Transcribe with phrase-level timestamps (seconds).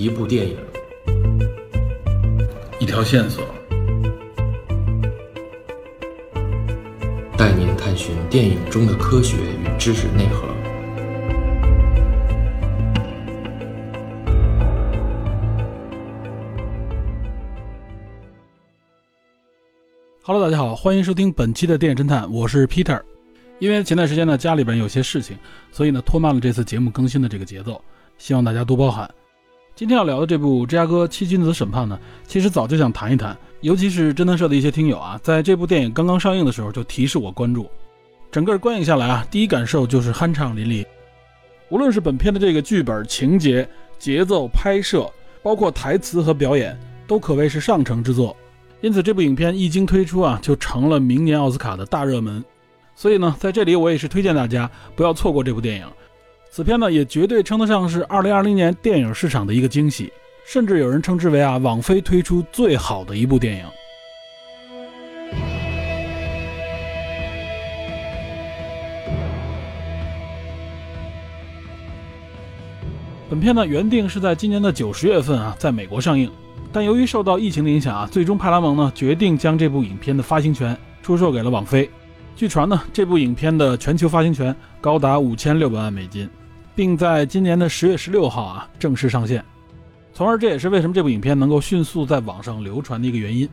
[0.00, 0.56] 一部电影，
[2.78, 3.44] 一条线索，
[7.36, 10.48] 带您探寻电影中的科学与知识内核。
[20.22, 22.98] Hello，大家好，欢迎收听本期的电影侦探，我是 Peter。
[23.58, 25.36] 因为前段时间呢，家里边有些事情，
[25.70, 27.78] 所以呢，拖慢了这次节目更新的这个节奏，
[28.16, 29.06] 希望大家多包涵。
[29.80, 37.66] 今天要聊的这部《芝加哥七君子审判》呢，其实早就想谈一谈，尤其是侦探社的一些听友啊，在这部电影刚刚上映的时候就提示我关注。
[38.30, 40.84] 整个观影下来啊，第一感受就是酣畅淋漓。
[41.70, 43.66] 无论是本片的这个剧本、情节、
[43.98, 45.10] 节奏、拍摄，
[45.42, 48.36] 包括台词和表演，都可谓是上乘之作。
[48.82, 52.44] 因此，这部影片一经推出啊，就成了明年奥斯卡的大热门。
[52.94, 55.86] 所以呢，在这里我也是推荐大家不要错过这部电影。
[56.52, 60.12] 此片呢，也绝对称得上是2020年电影市场的一个惊喜，
[60.44, 63.64] 甚至有人称之为啊，网飞推出最好的一部电影。
[73.30, 76.28] 本片呢，原定是在今年的九十月份啊，在美国上映，
[76.72, 81.88] 但由于受到疫情的影响啊，最终派拉蒙呢决定将这部影片的发行权出售给了网飞。
[82.40, 86.26] 据传呢，这部影片的全球发行权高达五千六百万美金，
[86.74, 89.44] 并在今年的十月十六号啊正式上线。
[90.14, 93.46] 从而这也是为什么这部影片能够迅速在网上流传的一个原因。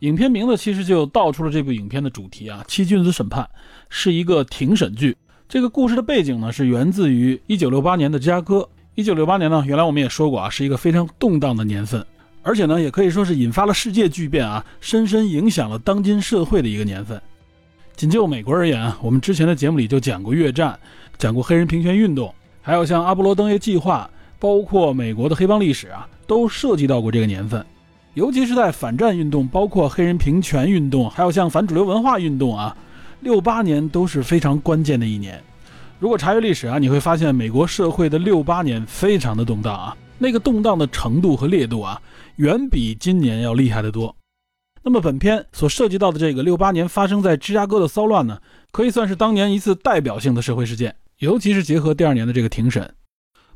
[0.00, 3.48] 影片名字其实就道出了这部影片的主题啊，七君子审判
[3.88, 5.16] 是一个庭审剧。
[5.48, 8.68] 这个故事的背景呢是源自于一九六八年的芝加哥。
[8.94, 12.04] 一九六八年呢，原来我们也说过啊，是一个非常动荡的年份，
[12.42, 17.18] 而且呢也可以说是引发了世界巨变啊，深深影响了当今社会的一个年份。
[17.96, 20.78] 仅就美国而言啊，我们之前的节目里就讲过越战，
[21.16, 27.64] 讲过黑人平权运动，还有像阿波罗登月计划，包括美国的黑帮历史啊，都涉及到过这个年份。
[28.12, 32.76] 尤其是在反战运动，包括黑人平权运动，还有像反主流文化运动啊，
[33.20, 35.42] 六八年都是非常关键的一年。
[35.98, 41.98] 如果查阅历史啊，你会发现美国社会的六八年非常的动荡啊，那个动荡的程度和烈度啊，
[42.36, 44.14] 远比今年要厉害得多。
[44.88, 48.38] 那么本片所涉及到的这个六八年发生在芝加哥的骚乱呢，
[48.70, 52.88] 可以算是当年一次代表性的社会事件，尤其是结合第二年的这个庭审。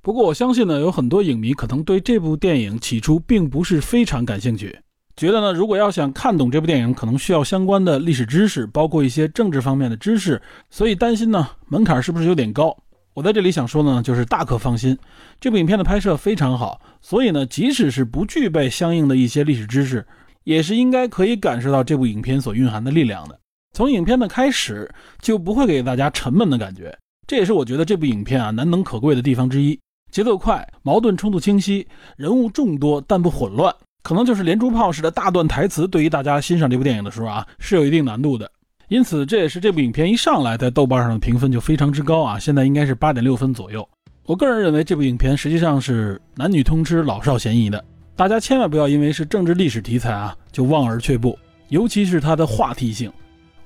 [0.02, 4.76] 不过我相信呢，有很多影迷可能对这部电影起初并不是非常感兴趣，
[5.14, 12.76] 觉得呢，如果要想看懂这部电影，可能需要相关的历史知识，包括一些政治方面的知识，所以担心呢门槛是不是有点高？
[13.14, 14.98] 我在这里想说呢，就是大可放心，
[15.40, 20.04] 这部影片的拍摄非常好，所以呢，即使是不具备相应的一些历史知识。
[20.44, 23.38] 也是应该可以感受到这部影片所蕴含的力量的。
[23.72, 26.96] 从影片的开始就不会给大家沉闷的感觉，
[27.26, 29.78] 这也是我觉得这部影片啊难能可贵的地方之一。
[30.10, 31.86] 节奏快，矛盾冲突清晰，
[32.16, 38.50] 人物众多但不混乱，可能就是连珠炮式的大段台词，对于大家欣赏这部电影的时候啊是有一定难度的。
[38.88, 43.88] 因此，这也是这部影片一上来在豆瓣上的评分就非常之高啊，现在应该是八点六分左右。
[44.24, 47.84] 我个人认为这部影片实际上是男女通吃、老少咸宜的。
[48.20, 51.38] 大家千万不要因为是政治历史题材啊，就望而却步，
[51.68, 53.10] 尤其是它的话题性。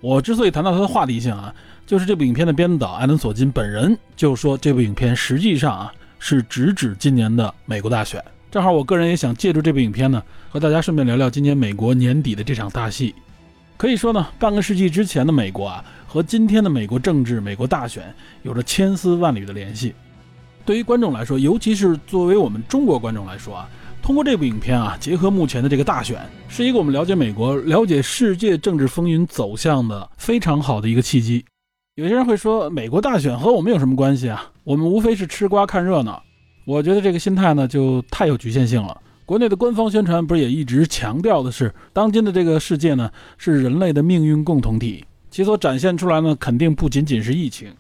[0.00, 1.52] 我之所以谈到它的话题性啊，
[1.84, 8.24] 就是这部影片的编导艾伦·索金本人就说，这部影片实际上啊是直指今年的美国大选。
[8.48, 13.12] 正好我个人也想借助这部影片呢，和大家顺便聊聊今年美国年底的这场大戏。
[13.76, 18.04] 可以说呢，半个世纪之前的美国啊，和今天的美国政治、美国大选
[18.44, 19.92] 有着千丝万缕的联系。
[20.64, 23.68] 对于观众来说，尤其是作为我们中国观众来说啊。
[24.04, 31.42] 通过这部影片啊，结合目前的这个大选，是一个我们了解美国、了解世界政治风云走向的非常好的一个契机。
[31.94, 34.52] 有些人会说，美国大选和我们有什么关系啊？
[34.62, 36.22] 我们无非是吃瓜看热闹。
[36.66, 39.00] 我觉得这个心态呢，就太有局限性了。
[39.24, 47.72] 国内的官方宣传不是也一直强调的是，当今的这个世界呢，是人类的命运共同体，其所展现出来呢，肯定不仅仅是疫情。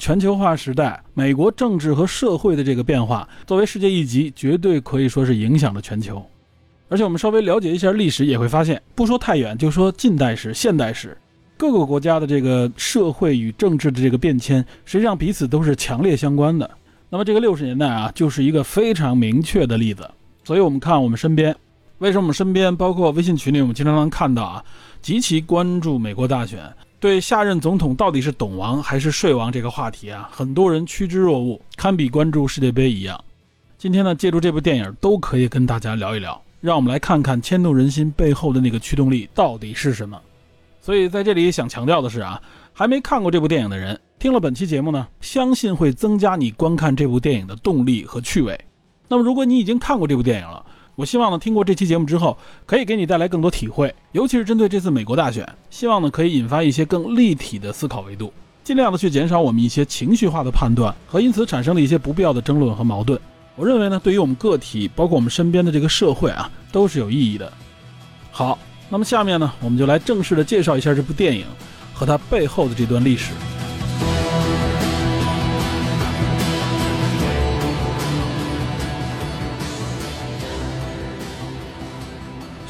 [0.00, 6.24] 全球化时代，美国政治和社会的这个变化，作为世界一极，绝对可以说是影响了全球。
[6.88, 11.14] 而且我们稍微了解一下历史，也会发现，不说太远，就说近代史、现代史，
[11.58, 16.68] 各个国家的这个社会与政治的这个变迁，实际上彼此都是强烈相关的。
[17.10, 20.10] 那么这个六十年代啊，就是一个非常明确的例子。
[20.44, 21.54] 所以我们看我们身边，
[21.98, 24.64] 为什么我们身边，包括微信群里，我们经常能看到啊，
[25.02, 26.58] 极其关注美国大选。
[27.00, 33.18] 对下任总统到底是懂王还是睡王这个话题啊，很多人趋之若鹜，堪比关注世界杯一样。
[33.78, 40.20] 今天呢，借助这部电影，都可以跟大家聊一聊，让我们来看看牵动人心背后的那个驱动力到底是什么。
[40.82, 42.38] 所以在这里想强调的是啊，
[42.74, 48.60] 还没看过这部电影的人，听了本期节目呢，相信会增加你观看这部电影的动力和趣味。
[49.08, 50.66] 那么如果你已经看过这部电影了，
[51.00, 52.36] 我希望呢，听过这期节目之后，
[52.66, 58.30] 可以给你带来更多体会，尤其是针对这次美国大选，希望呢可以引发一些更立体的思考维度，
[58.62, 63.18] 尽量的去减少我们一些情绪化的判断和因此产生的一些不必要的争论和矛盾。
[63.56, 67.50] 我认为呢，对于我们个体，包括我们身边的这个社会啊，都是有意义的。
[68.30, 68.58] 好，
[68.90, 71.46] 那么下面呢，我们就来正式的介绍一下这部电影
[71.94, 73.32] 和它背后的这段历史。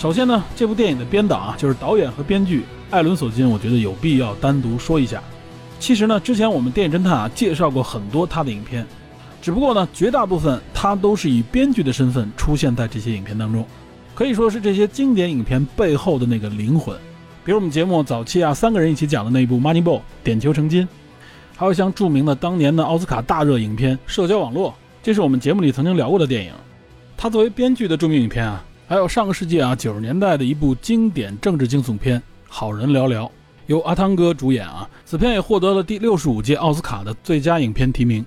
[0.01, 5.23] 首先呢，这部电影的编导啊，就是导演和编剧艾伦·索金，我觉得有必要单独说一下。
[5.79, 8.87] 其实呢，之前我们电影侦探啊介绍过很多他的影片，
[9.43, 13.63] 只不过呢，绝大部分他都是以编剧的身份出现在这些影片当中，
[14.15, 16.97] 可以说是这些经典影片背后的那个灵魂。
[17.45, 20.89] 比如我们节目早期啊三个人一起讲的那部《Moneyball》点球成金，
[21.55, 24.71] 还有像著名的当年的奥斯卡大热影片《社交网络》，
[25.03, 26.53] 这是我们节目里曾经聊过的电影。
[27.19, 28.65] 他作为编剧的著名影片啊。
[28.91, 33.19] 还有上个世纪啊九十年代的一部经典政治惊悚片《好人寥寥》，
[33.67, 38.27] 由阿汤哥主演啊，此片也获得了第六十五届奥斯卡的最佳影片提名。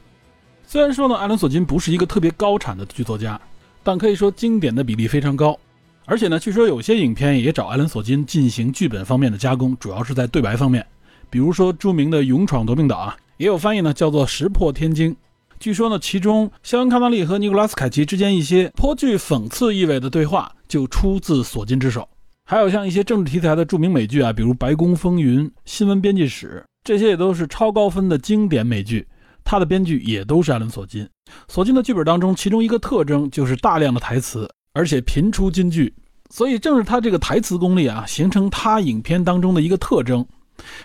[0.65, 3.37] 虽然说呢，艾伦·索金不是一个特别高产的剧作家，
[3.83, 5.59] 但可以说经典的比例非常高。
[6.05, 10.87] 而且呢，据说有些影片也找艾伦·索金进行剧本方面的加工，主要是在对白方面。
[11.29, 15.11] 比如说著名的《勇闯夺命岛》啊，也有翻译呢，叫做《石破天惊》。
[15.63, 22.05] 据说呢，其中肖恩·康纳利和尼古拉斯·凯奇之间一些颇具讽刺意味的对话就出自索金之手。
[22.43, 29.07] 还有像一些政治题材的著名美剧啊，比如《白宫风云》《新闻编辑室》，这些也都是超高分的经典美剧。
[29.45, 31.07] 他的编剧也都是艾伦·索金。
[31.47, 35.93] 索金的剧本当中，其中一个特征就是大量的台词，而且频出金句。
[36.29, 40.27] 所以正是他这个台词功力啊，形成他影片当中的一个特征。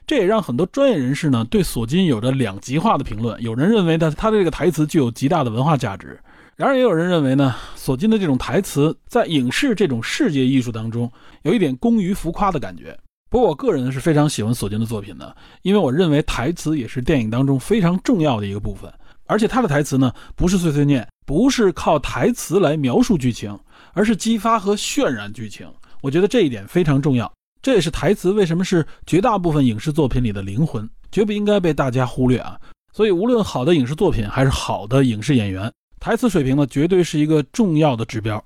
[0.06, 3.40] 这也让很多专业人士呢对索金有着两极化的评论。
[3.42, 6.08] 有人认为呢，他的这个台词具有极大的文化价值；
[6.56, 11.10] 然而，也有人认为呢，索金的这种台词在影视这种世界艺术当中
[11.42, 12.98] 有一点功于浮夸的感觉。
[13.30, 18.90] 不过，我个人是非常喜欢索金的作品的，因为我认为台词也是电影当中非常重要的一个部分。
[19.26, 23.58] 而且，他的台词呢，不是碎碎念，不是靠台词来描述剧情，
[23.92, 25.70] 而是激发和渲染剧情。
[26.00, 27.30] 我觉得这一点非常重要。
[27.60, 32.58] 这也是台词为什么是绝大部分影视作品里的灵魂，绝不应该被大家忽略啊！
[32.92, 35.70] 所以，无论好的影视作品还是好的影视演员，
[36.00, 38.42] 台词水平呢，绝对是一个重要的指标。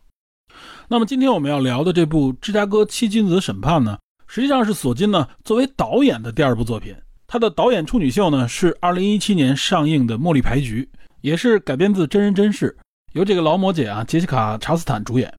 [0.88, 6.94] 那么，今天我们要聊的这部《芝加哥七君子审判》呢，实际上是索金呢作为导演的第二部作品。
[7.26, 10.86] 他的导演处女秀呢是2017年上映的《茉莉牌局》，
[11.22, 12.76] 也是改编自真人真事，
[13.12, 15.32] 由这个劳模姐啊杰西卡·查斯坦主演。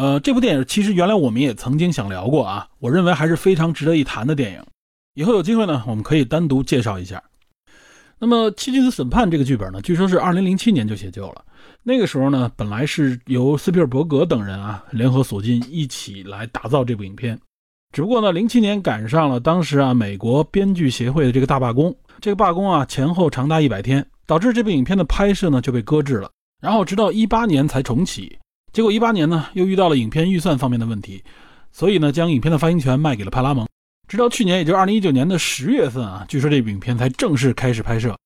[0.00, 4.62] 呃，这部电影其实原来我们也曾经想聊过啊，我认为还是非常值得一谈的电影。
[5.12, 7.22] 以后有机会呢，我们可以单独介绍一下。
[8.18, 11.44] 那么《七君子审判》这个剧本呢，据说是2007年就写就了。
[11.82, 17.38] 那个时候呢，本来是由斯皮尔伯格等人啊联合索金一起来打造这部影片。
[17.94, 26.30] 只不过呢，07年赶上了当时啊美国编剧协会的这个大罢工，这个罢工啊前后长达一百天，导致这部影片的拍摄呢就被搁置了。
[26.62, 28.38] 然后直到18年才重启。
[28.72, 31.22] 结果一八年呢，又遇到了影片预算方面的问题，
[31.72, 33.66] 所以呢，将影片的发行权卖给了派拉蒙。
[34.06, 38.16] 直到去年，也就是二零一九年的十月份啊，据说这部影片才正式开始拍摄。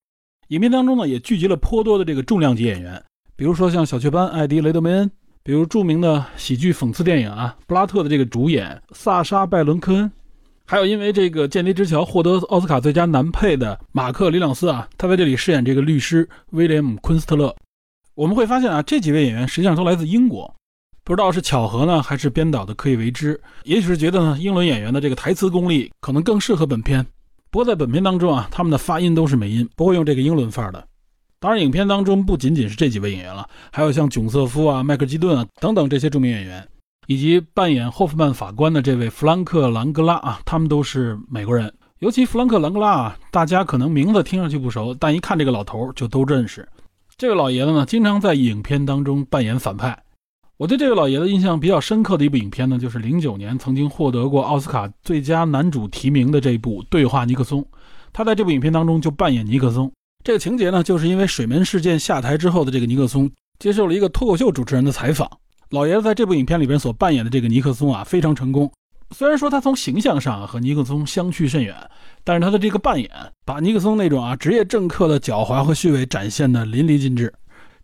[0.49, 3.03] 影片当中呢，也聚集了颇多的这个重量级演员，
[3.37, 5.11] 比如说像小雀斑艾迪·雷德梅恩，
[5.43, 10.13] 比如著名的喜剧讽刺电影啊《布拉特》的这个主演萨沙·拜伦·科恩，
[10.67, 17.55] 还有因为这个《间谍之桥》获得奥斯卡最佳男配的马克·里朗斯啊，他在这里饰演这个律师威廉姆·昆斯特勒。
[18.15, 20.55] 我们会发现啊，这几位演员实际上都来自英国，
[21.03, 27.05] 不知道是巧合呢，还是编导的刻意为之，也许是觉得呢，英伦演员的这个台词功力可能更适合本片。
[27.51, 30.87] 不过在本片当中啊，他们的发音都是美音，不会用这个英伦范儿的。
[31.41, 36.67] 当然，影片当中不仅仅是这几位演员了，还有像囧瑟夫啊、麦克基顿啊等等这些著名演员，
[37.09, 41.73] 以及扮演霍夫曼法官的这位弗兰克·兰格拉啊，他们都是美国人。
[41.99, 46.67] 尤其弗兰克·兰格拉啊，大家可能名字听上去不熟，但一看这个老头就都认识。
[47.17, 49.97] 这位老爷子呢，经常在影片当中扮演反派。
[50.57, 57.63] 我对这位老爷子印象比较深刻的一部影片呢，就是零九年曾经获得过奥斯卡最佳男主提名的这部《对话尼克松》。
[58.13, 59.91] 他在这部影片当中就扮演尼克松。
[60.25, 63.31] 这个情节呢，就是因为水门事件下台之后的这个尼克松
[63.61, 65.31] 接受了一个脱口秀主持人的采访。
[65.71, 68.69] 老爷子在这部影片里边所扮演的这个尼克松啊，非常成功。
[69.11, 71.75] 虽然说他从形象上和尼克松相去甚远，
[72.25, 73.11] 但是他的这个扮演
[73.45, 77.33] 把尼克松那种啊职业政客的狡猾和虚伪展现的淋漓尽致，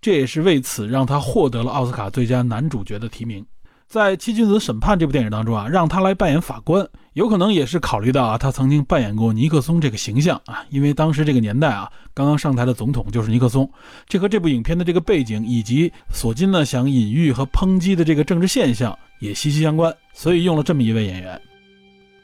[0.01, 3.45] 这也是为此让他获得了奥斯卡最佳男主角的提名。
[3.87, 13.69] 在《七君子审判》这部电影当中啊，让他来扮演法官，有可能也是考虑到啊，他曾经扮演过尼克松这个形象啊，因为当时这个年代啊，刚刚上台的总统就是尼克松，
[14.07, 21.41] 这和这部影片的这个背景以及索金呢想隐喻和抨击的这个政治现象也息息相关，所以用了这么一位演员，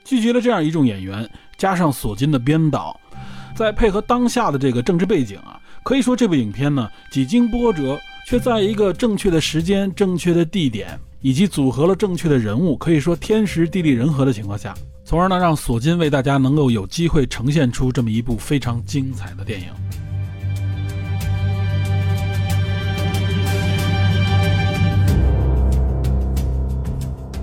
[0.05, 2.99] 聚集了这样一众演员，加上索金的编导，
[3.57, 10.97] 再配合当下的这个政治背景啊，可以说这部影片呢几经波折，却在一个正确的时间、正确的地点。
[11.26, 14.73] 以及组合了正确的人物，可以说天时地利人和的情况下，
[15.04, 19.66] 从而呢让索金为大家能够有机会呈现出这么一部非常精彩的电影。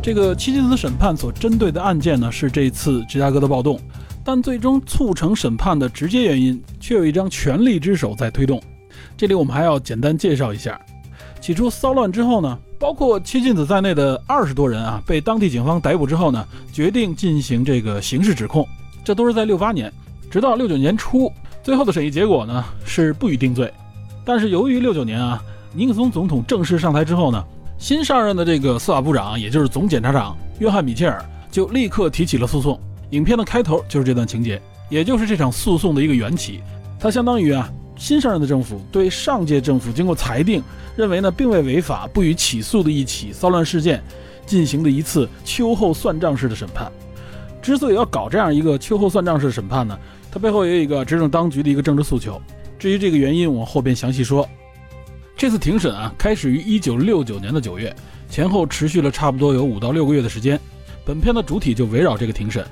[0.01, 3.77] 这个七君子审判所针对的案件呢是这次芝加哥的暴动，
[4.23, 8.63] 但最终促成审判的直接原因却有一张权力之手在推动。
[9.17, 10.79] 这里我们还要简单介绍一下，
[11.41, 12.57] 起初骚乱之后呢。
[12.83, 18.67] 包括七进子在内的二十多人啊，被当地警方逮捕之后呢，决定进行这个刑事指控。
[19.05, 19.89] 这都是在六八年，
[20.29, 21.31] 直到六九年初，
[21.63, 23.73] 最后的审议结果呢是不予定罪。
[24.25, 27.41] 但是由于六九年啊，尼克松总统正式上台之后呢，
[27.77, 32.77] 新上任的这个司法部长，也就是总检察长约翰米切尔，就立刻提起了诉讼。
[33.11, 36.59] 影片的开头就是这段情节，也就是这场诉讼的一个缘起。
[36.99, 37.71] 它相当于啊。
[38.03, 40.61] 新上任的政府对上届政府经过裁定，
[40.97, 44.03] 认为呢并未违法，不予起诉的一起骚乱事件，
[44.45, 46.91] 进行的一次秋后算账式的审判。
[47.61, 49.97] 之所以要搞这样一个秋后算账式的审判呢，
[50.29, 52.41] 它背后也有一个执政当局的一个政治诉求。
[52.77, 54.45] 至于这个原因，我后边详细说。
[55.37, 57.95] 这次庭审啊，开始于一九六九年的九月，
[58.29, 60.59] 前后持续了差不多有五到六个月的时间。
[61.05, 62.65] 本片的主体就围绕这个庭审。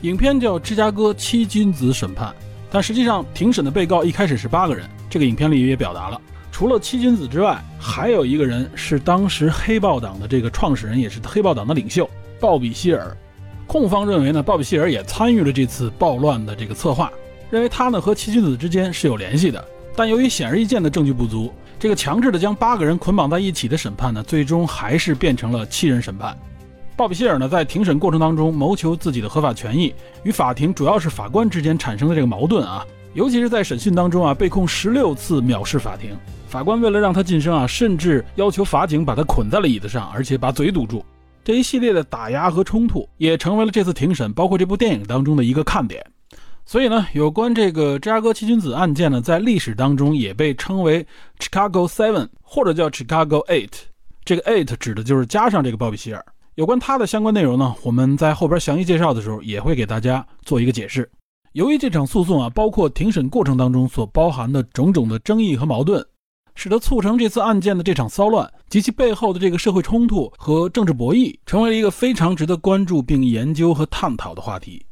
[0.00, 2.30] 影片叫《芝加哥七君子审判》。
[2.72, 4.88] 但实际上，庭审的被告一开始是八个人。
[5.10, 6.18] 这个影片里也表达了，
[6.50, 12.08] 除了七君子之外，还有一个人是当时黑豹党的这个创始人，也是黑豹党的领袖
[12.40, 13.14] 鲍比希尔。
[13.66, 17.12] 控方认为呢，鲍比希尔也参与了这次暴乱的这个策划，
[17.50, 19.62] 认为他呢和七君子之间是有联系的。
[19.94, 26.34] 但由于显而易见的证据不足，这个强制的将八个人捆绑在一起的审判呢，最终还是变成了七人审判。
[26.96, 29.94] 鲍比希尔呢，在庭审过程当中谋求自己的合法权益，
[30.24, 36.10] 与法庭主要是法官之间产生的这个矛盾啊，尤其是在审讯当中啊，被控十六次藐视法庭。
[36.46, 41.04] 法官为了让他晋升啊，甚至要求法警把他捆在了椅子上，而且把嘴堵住。
[41.42, 46.04] 这一系列的打压和冲突，也成为了这次庭审，包括这部电影当中的一个看点。
[46.64, 51.04] 所以呢，有关这个芝加哥七君子案件呢，在历史当中也被称为
[51.40, 53.72] Chicago Seven，或者叫 Chicago Eight。
[54.24, 56.24] 这个 Eight 指的就是加上这个鲍比希尔。
[56.54, 61.10] 有关他的相关内容呢，我们在后边详细介绍的时候也会给大家做一个解释。
[61.52, 66.04] 由于这场诉讼啊，包括庭审过程当中所包含的种种的争议和矛盾，
[66.54, 74.84] 使得促成这次案件的这场骚乱及其背后的这个社会冲突和政治博弈，成为了一个非常值得关注并研究和探讨的话题。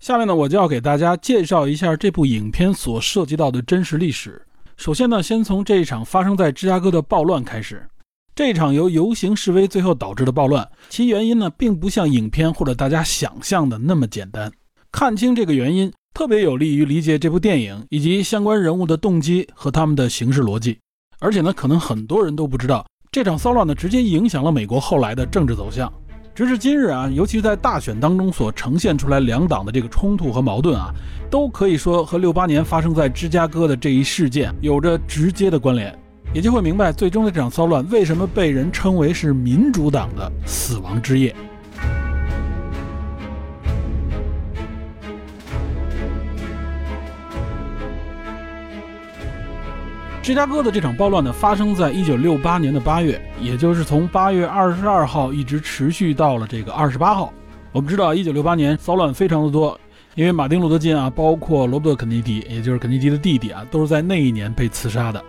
[0.00, 4.46] 下面呢，我就要给大家介绍一下这部影片所涉及到的真实历史。
[4.76, 7.88] 首先呢，先从这一场发生在芝加哥的暴乱开始。
[8.34, 14.50] 这场由游行示威最后导致的暴乱，其原因呢，并不像影片或者大家想象的那么简单。
[14.90, 20.78] 看清这个原因，特别有利于理解这部电影以及相关人物的动机和他们的行事逻辑。
[21.18, 25.92] 而且呢，可能很多人都不知道，这场骚乱呢，直接影响了美国后来的政治走向。
[26.34, 30.90] 直至今日啊，尤其是在大选当中所呈现出来两党的这个冲突和矛盾啊，
[31.30, 35.94] 都可以说和六八年发生在芝加哥的这一事件有着直接的关联。
[36.32, 41.34] 也就会明白，最终的这场骚乱为什么被人称为是民主党的死亡之夜。
[50.22, 57.32] 芝加哥的这场暴乱呢，发生在一九六八年的八月，也就是从八月二十二号一直持续到了这个二十八号。
[57.72, 59.76] 我们知道，一九六八年骚乱非常的多，
[60.14, 65.20] 因为马丁·路德·金啊，包括罗伯特·肯尼迪，也就是肯尼迪的弟弟啊，都是在那一年被刺杀的。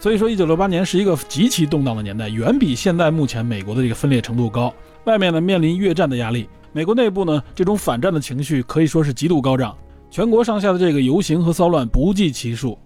[0.00, 4.72] 所以说，一九六八年是一个极其动荡的年代，远比现在目前美国的这个分裂程度高。
[5.04, 9.76] 外面呢面临越战的压力，美国内部呢这种反战的情绪可以说是极度高涨，
[10.08, 12.78] 全国上下的这个游行和骚乱不计其数。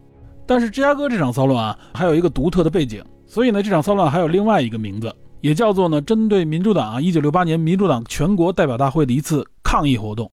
[0.47, 10.31] 但是芝加哥这场骚乱啊，还有一个独特的背景，所以呢这场骚乱还有另外一个名字，也叫做呢针对民主党啊一九六八年民主党全国代表大会的一次抗议活动。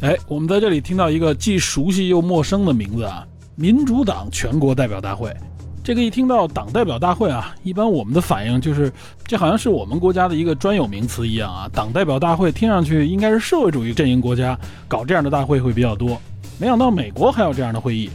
[0.00, 5.30] 哎，我们在这里听到一个既熟悉又陌生的名字啊，民主党全国代表大会。
[5.86, 8.92] 这个一听到党代表大会啊，一般我们的反应就是，
[9.24, 11.70] 这好像是我们国家的一个专有名词一样啊。
[11.72, 16.20] 党代表大会听上去应该是社会主义阵营国家搞这样的大会会比较多，
[16.58, 18.10] 没想到美国还有这样的会议。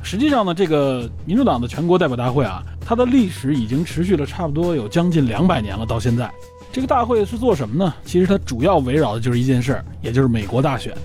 [0.00, 6.30] 实际上呢，这个民主党的全国代表大会啊，它的历史已经持续了差不多有将近两百年了，到现在。
[6.70, 7.92] 这个大会是做什么呢？
[8.04, 10.96] 其实它主要围绕的就是一件事儿，也就是美国大选。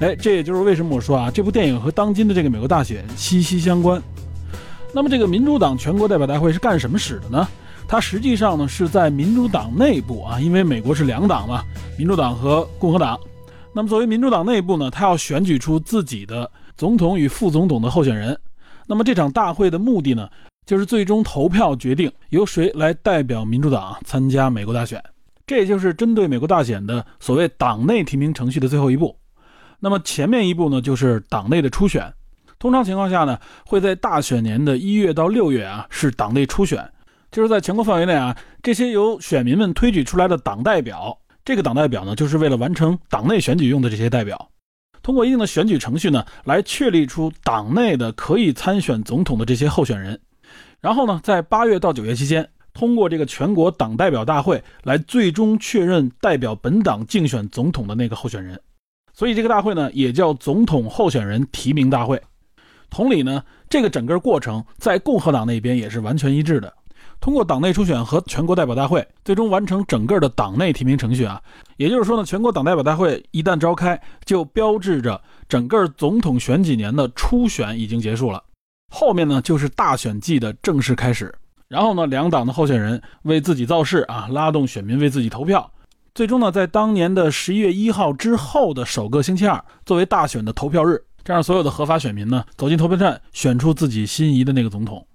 [0.00, 4.02] 哎，这也就是为什么我说啊，这部电影和当今的这个美国大选息息相关。
[4.92, 7.48] 那么这个民主党全国代表大会是干什么使的呢？
[7.88, 11.62] 它实际上呢是在民主党内部啊，因为美国是两党嘛，
[11.98, 13.18] 民主党和共和党。
[13.74, 18.38] 那么作为民主党内部呢，他要选举出自己的总统与副总统的候选人。
[18.86, 20.28] 那么这场大会的目的呢？
[20.64, 25.02] 就是最终投票决定由谁来代表民主党参加美国大选，
[25.44, 29.16] 这也就是针对美国大选的所谓党内提名程序的最后一步。
[29.80, 32.12] 那么前面一步呢，就是党内的初选。
[32.62, 36.92] 通常情况下呢，会在大选年的一月到六月啊，是党内初选，
[37.28, 44.48] 就是在全国范围内啊，这些由选民们推举出来的党代表，这个党代表呢，就是为了完成党内选举用的这些代表，
[45.02, 50.20] 通过一定的选举程序呢，来确立出党内的可以参选总统的这些候选人。
[50.80, 58.60] 然后呢，在八月到九月期间，通过这个全国党代表大会来最终确认代表本党竞选总统的那个候选人。
[59.12, 62.22] 所以这个大会呢，也叫总统候选人提名大会。
[62.92, 66.70] 同理呢，这个整个过程在共和党那边也是完全一致的。
[67.22, 71.40] 通过党内初选和全国代表大会，最终完成整个的党内提名程序啊。
[71.78, 75.18] 也就是说呢，全国党代表大会一旦召开，就标志着
[75.48, 78.44] 整个总统选几年的初选已经结束了。
[78.92, 81.34] 后面呢，就是大选季的正式开始。
[81.68, 85.70] 然后呢，两党的候选人为自己造势啊，拉动选民为自己投票。
[86.14, 95.06] 最终呢，在当年的十一月一号之后的首个星期二，作为大选的投票日，这样所有的合法选民呢，走进投票站，选出自己心仪的那个总统。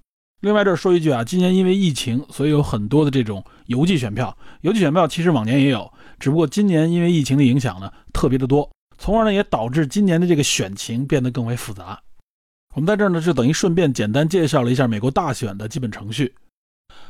[0.41, 4.35] 另外这儿说一句啊，今年因为疫情，所以有很多的这种邮寄选票。
[4.61, 11.99] 邮寄选票其实往年也有，只不过今年因为疫情的影响呢，特别的多，从而呢也导致今年的这个选情变得更为复杂。
[12.75, 16.33] 我们在这儿呢，就等于顺便简单介绍了一下美国大选的基本程序。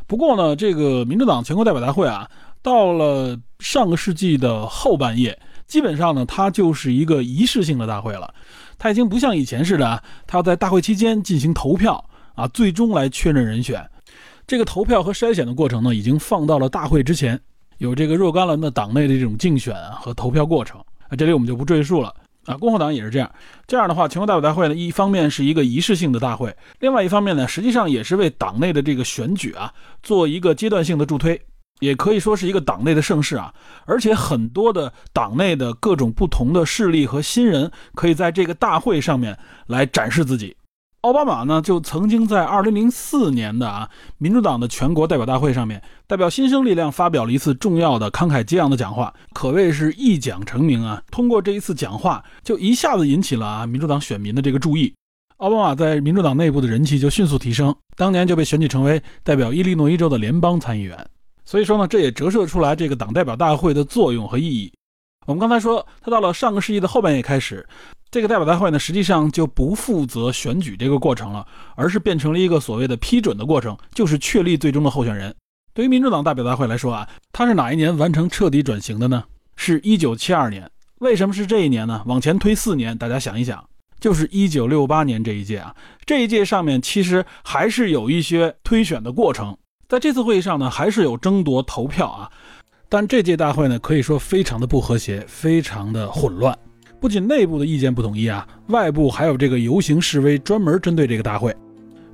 [0.08, 2.30] 不过呢，这个民主党全国代表大会啊，
[2.62, 5.38] 到了上个世纪的后半夜，
[5.68, 8.34] 基本上呢，它就是一个仪式性的大会了。
[8.78, 12.04] 他已经不像以前似的啊，它要在大会期间进行投票
[12.36, 13.84] 啊，最终来确认人选。
[14.46, 17.40] 这个投票和筛选的过程呢，已经放到了大会之前，
[17.80, 22.14] 有这个若干轮的党内的这种竞选和投票过程啊，这里我们就不赘述了。
[22.46, 23.30] 啊，共和党也是这样。
[23.68, 31.42] 这样的话，全国代表大会呢，一方面是一个仪式性的大会，另外一方面呢，实际上也是为党内的这个选举啊做一个阶段性的助推，
[31.80, 33.54] 也可以说是一个党内的盛事啊。
[33.86, 39.38] 而且很多的党内的各种不同的势力和新人，可以在这个大会上面
[39.68, 40.56] 来展示自己。
[41.02, 51.02] 奥巴马呢，就曾经在二零零四年的啊民主党的全国代表大会上面，代表新生力量发表了一次重要的、慷慨激昂的讲话，可谓是一讲成名啊。
[51.12, 54.94] 通过这一次讲话，就一下子引起了啊民主党选民的这个注意，
[55.38, 61.08] 奥巴马在民主党内部的人气就迅速提升，当年就被选举成为代表伊利诺伊州的联邦参议员。
[61.48, 64.70] 所以说呢，这也折射出来这个党代表大会的作用和意义。
[65.26, 67.66] 我们刚才说，他到了上个世纪的后半叶开始。
[68.12, 75.34] 这个代表大会呢，实际上就不负责选举这个过程了，而是变成了一个所谓的批准的过程，就是确立最终的候选人。
[75.74, 79.24] 对于民主党代表大会来说啊，它是哪一年完成彻底转型的呢？
[79.56, 80.70] 是一九七二年。
[81.00, 82.04] 为什么是这一年呢？
[82.08, 83.64] 往前推四年，大家想一想，
[84.02, 85.74] 就是一九六八年这一届啊。
[86.06, 89.58] 这一届上面其实还是有一些推选的过程，
[89.90, 92.30] 在这次会议上呢，还是有争夺投票啊。
[92.90, 96.54] 但这届大会呢，可以说非常的不和谐，非常的混乱。
[97.00, 101.56] 不仅内部的意见不统一啊，外部还有这个游行示威，专门针对这个大会。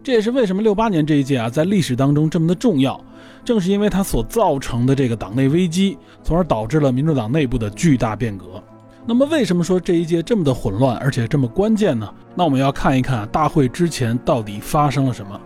[0.04, 3.00] 这也是为什么六八年这一届啊，在历史当中这么的重要。
[3.44, 8.64] 正是因为它所造成的这个党内危机，从而导致了民主党内部的巨大变革。
[9.04, 12.08] 那么，为什么说这一届这么的混乱，而且这么关键呢？
[12.36, 15.42] 那我们要看一看大会之前到底发生了什么。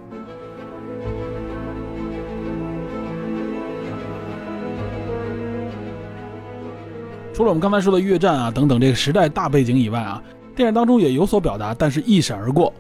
[7.37, 10.19] 除了我们刚才说的越战啊等等这个时代大背景以外啊，
[10.55, 12.73] 电影当中也有所表达，但是一闪而过。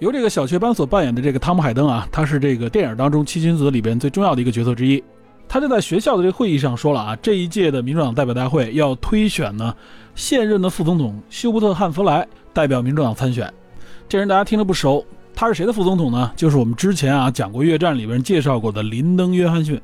[0.00, 5.00] 由这个小雀斑所扮演的这个汤姆海登啊，他是这个电影当中七君子里边最重要的一个角色之一。
[5.46, 9.72] 他就在学校的这个会议上说了啊，这一届的民主党代表大会要推选呢
[10.16, 13.48] 现任的副总统休伯特汉弗莱代表民主党参选。
[14.08, 16.32] 这人大家听着不熟，他是谁的副总统呢？
[16.34, 19.80] 就是我们之前啊讲过越战里边介绍过的林登约翰逊。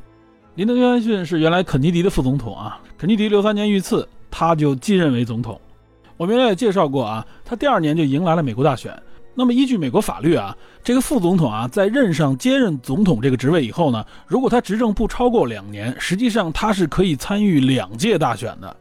[0.56, 5.60] 林登·约翰逊是原来肯尼迪的副总统啊，肯尼迪六三年遇刺，他就继任为总统。
[6.16, 8.96] 我原来也介绍过啊，他第二年就迎来了美国大选。
[9.34, 18.76] 那么依据美国法律啊，这个副总统啊，在任上接任总统这个职位以后呢，如果他执政不超过两年，实际上他是可以参与两届大选的。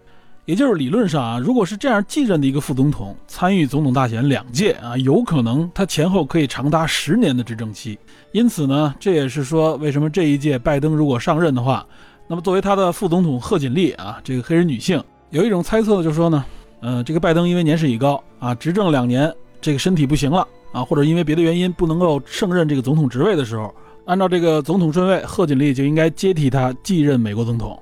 [0.45, 7.97] 也就是理论上啊，如果是这样继任的一个副总统参与总统大选两届啊，有可能他前后可以长达十年的执政期。
[8.34, 11.86] 因此呢，这也是说为什么这一届拜登如果上任的话，
[12.27, 16.43] 那么作为他的副总统贺锦丽啊，这个黑人女性，有一种猜测就是说呢，
[16.82, 23.73] 呃，这个拜登因为年事已高啊，执政两年，这个身体不行了啊，或者因为别的原因不能够胜任这个总统职位的时候，
[24.06, 27.79] 按照这个总统顺位，贺锦丽就应该接替他继任美国总统。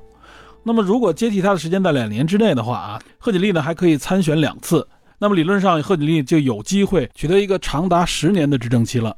[0.63, 9.15] 那么如果接替他的时间在两年之内的话啊，贺锦丽呢还可以参选两次，那么理论上贺锦丽就有机会取得一个长达十年的执政期了。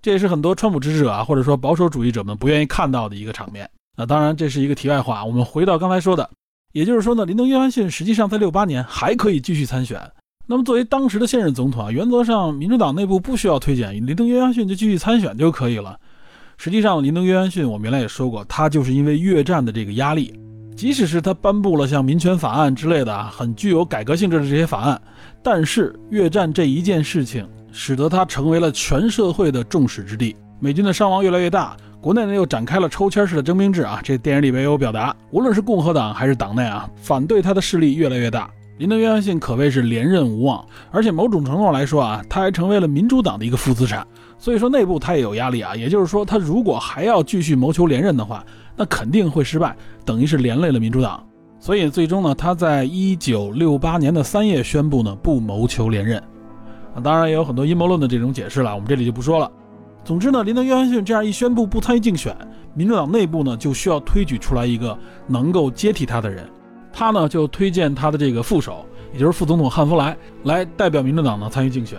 [0.00, 3.68] 这也是很多川普支持者啊，或者说保守主义者们不愿意看到的一个场面。
[3.96, 5.24] 那当然，这是一个题外话。
[5.24, 6.28] 我们回到刚才说的，
[6.72, 10.00] 也就是说呢，林登·约翰逊实际上在六八年还可以继续参选。
[10.46, 15.98] 那么作为当时的现任总统啊，原则上民主党内部不需要推荐林登·约翰逊就继续参选就可以了。
[16.58, 20.32] 实际上，林登·约翰逊我们原来也说过，他就是因为越战的这个压力，
[20.76, 25.00] 即使是他颁布了像民权法案之类的啊，很具有改革性质的这些法案，
[25.42, 27.48] 但是越战这一件事情。
[27.78, 30.34] 使得他成为了全社会的众矢之的。
[30.58, 34.00] 美军的伤亡越来越大，国内呢又展开了抽签式的征兵制啊。
[34.02, 38.48] 这电影里边也有表达，无论是共和党还是党内啊，反对他的势力越来越大。
[38.78, 44.06] 林登·约翰逊可谓是连任无望，而且某种程度上来说啊，他还成为了民主党的一个负资产。
[44.38, 45.74] 所以说内部他也有压力啊。
[45.74, 48.44] 也就是说，他如果还要继续谋求连任的话，
[48.76, 51.26] 那肯定会失败，等于是连累了民主党。
[51.58, 56.22] 所以最终呢，他在一九六八年的三月宣布呢，不谋求连任。
[57.02, 59.50] 当然也有很多阴谋论的这种解释了，我们这里就不说了。
[60.04, 62.36] 总之呢，林登·约翰逊这样一宣布不参与竞选，
[62.74, 64.96] 民主党内部呢就需要推举出来一个
[65.26, 66.48] 能够接替他的人。
[66.92, 71.98] 他呢就推荐他的这个副手，也就是副总统汉弗莱来代表民主党呢参与竞选。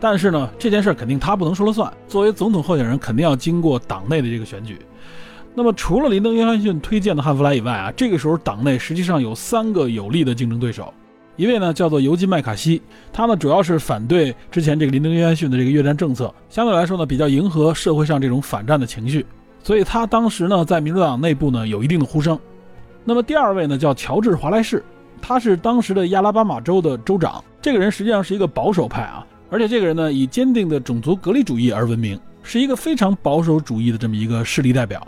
[0.00, 4.78] 但是呢，这件事肯定他不能说了算，作为总统候选人，肯定要经过党内的这个选举。
[5.54, 10.92] 那么除了林登·约翰逊推荐的汉弗莱以外啊，这个时候党内实际上有三个有力的竞争对手。
[11.34, 12.80] 一位呢叫做尤金麦卡锡，
[13.12, 19.24] 他呢主要是反对之前这个林登·约翰逊的这个越战政策，相对来说呢比较迎合社会上这种反战的情绪，
[19.62, 22.38] 所以他当时呢在民主党内部呢有一定的呼声。
[23.04, 24.84] 那么第二位呢叫乔治·华莱士，
[25.22, 35.06] 他是当时的亚拉巴马州的州长，这个人实际上是一个保守派啊，而且这个人呢以坚定的种族隔离主义而闻名，是一个非常保守主义的这么一个势力代表。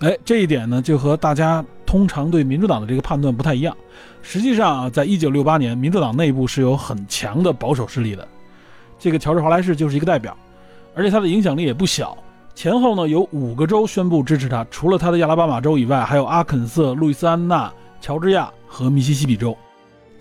[0.00, 1.64] 哎，这一点呢就和大家。
[1.86, 3.76] 通常对民主党的这个判断不太一样。
[4.20, 8.26] 实际上啊，在一九六八年，民主党内部是有很强的保守势力的。
[8.98, 10.36] 这个乔治·华莱士就是一个代表，
[10.92, 12.18] 而且他的影响力也不小。
[12.52, 19.56] 前后呢有五个州宣布支持他，除了他的亚拉巴马州以外，还有阿肯色、路易斯安那、乔治亚和密西西比州。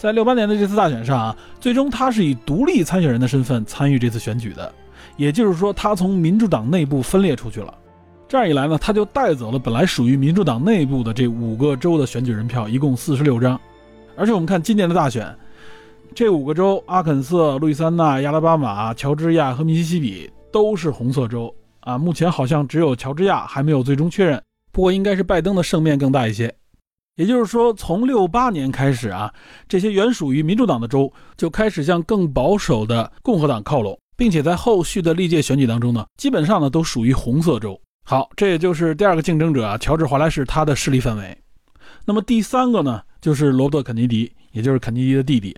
[0.03, 4.69] 在六八年的这次大选上啊，最终他是以独立参选人的身份参与这次选举的，
[5.15, 7.73] 也就是说，他从民主党内部分裂出去了。
[8.27, 13.57] 这样一来呢，他就带走了本来属于民主党内部的这五个州的选举人票，一共四十六张。
[14.17, 15.33] 而且我们看今年的大选，
[16.13, 21.97] 这五个州——阿肯色、路易斯安那、亚拉巴马、乔治亚和密西西比——都是红色州啊。
[21.97, 26.53] 目前好像只有乔治亚还没有最终确认，不过应该是拜登的胜面更大一些。
[27.15, 29.31] 也就是说，从六八年开始啊，
[29.67, 37.79] 这些原属于民主党的州就开始向更保守的共和党靠拢，并且在后续的历届选举当中呢，基本上呢都属于红色州。
[38.05, 41.37] 好，这也就是第二个竞争者啊，乔治·华莱士他的势力范围。
[42.03, 45.55] 那么第三个呢，就是罗伯特·肯尼迪，也就是肯尼迪的弟弟。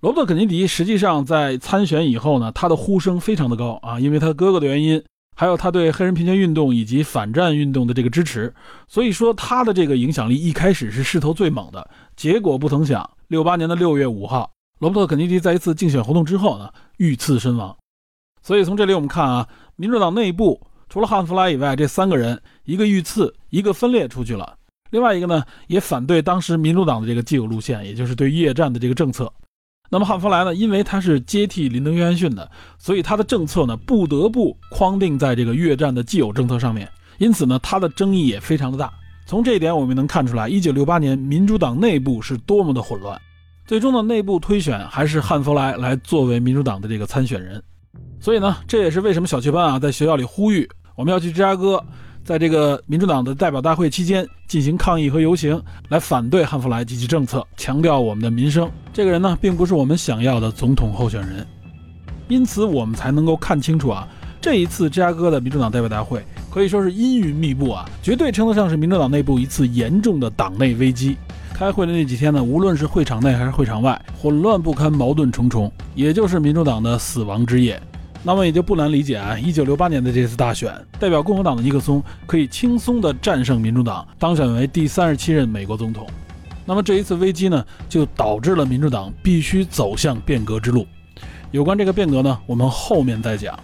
[0.00, 5.00] 罗伯特·肯尼迪实际上在参选以后呢，他的呼声非常的高啊，因为他哥哥的原因，
[5.40, 8.52] 还有他对黑人平权运动以及反战运动的这个支持，
[8.86, 11.88] 所以说他的这个影响力一开始是势头最猛的。
[12.14, 17.74] 结果不曾想，六八年的六月五号，罗伯特·肯尼迪在一次竞选活动之后呢，遇刺身亡。
[18.42, 20.60] 所以从这里我们看啊，民主党内部。
[20.90, 24.58] 除了汉弗莱以外，这三个人一个遇刺，一个分裂出去了，
[24.90, 29.32] 另外一个呢也反对当时民主党的这个既有路线，也就是对越战的这个政策。
[29.92, 32.48] 那么汉弗莱呢，因为他是接替林登·约翰逊的，
[32.78, 38.90] 所以他的政策呢不得不框定在这个越战的既有政策上面，因此呢他的争议也非常的大。
[39.26, 43.20] 从这一点我们能看出来，一九六八年民主党内部是多么的混乱。
[43.66, 47.62] 最终的内部推选还是汉弗莱来作为民主党的这个参选人。
[48.20, 50.68] 所以呢，这也是为什么小雀斑啊在学校里呼吁。
[50.96, 51.82] 我们要去芝加哥，
[52.24, 58.70] 在这个民主党的代表大会期间进行抗议和游行，来反对汉弗莱及其政策，强调我们的民生。
[58.92, 61.46] 这个人呢，并不是我们想要的总统候选人，
[62.28, 64.06] 因此我们才能够看清楚啊，
[64.40, 71.16] 这一次芝加哥的民主党代表大会可以说是阴云密布啊，绝对称得上是民主党内部一次严重的党内危机。
[71.52, 77.80] 开会的那几天呢，无论是会场内还是会场外，混乱不堪，矛盾重重，也就是民主党的死亡之夜。
[78.22, 86.06] 那么也就不难理解啊，一九六八年的这次大选，代表共和党的尼克松可以轻松地战胜民主党，当选为第三十七任美国总统。
[86.66, 90.86] 那么这一次危机呢，就导致了民主党必须走向变革之路。
[91.50, 93.58] 有关这个变革呢，我们后面再讲。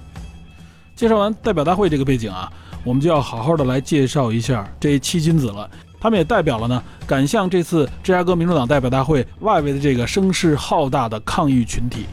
[0.95, 2.51] 介绍完代表大会这个背景啊，
[2.83, 5.69] 我们就要好好的来介绍一下这七君子了。
[6.01, 12.07] 他们也代表了呢赶向这次芝加哥民主党代表大会外围的这个声势浩大的抗议群体。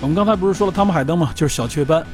[0.00, 1.32] 我们刚才不是说了汤姆·海登吗？
[1.34, 2.06] 就是小雀斑，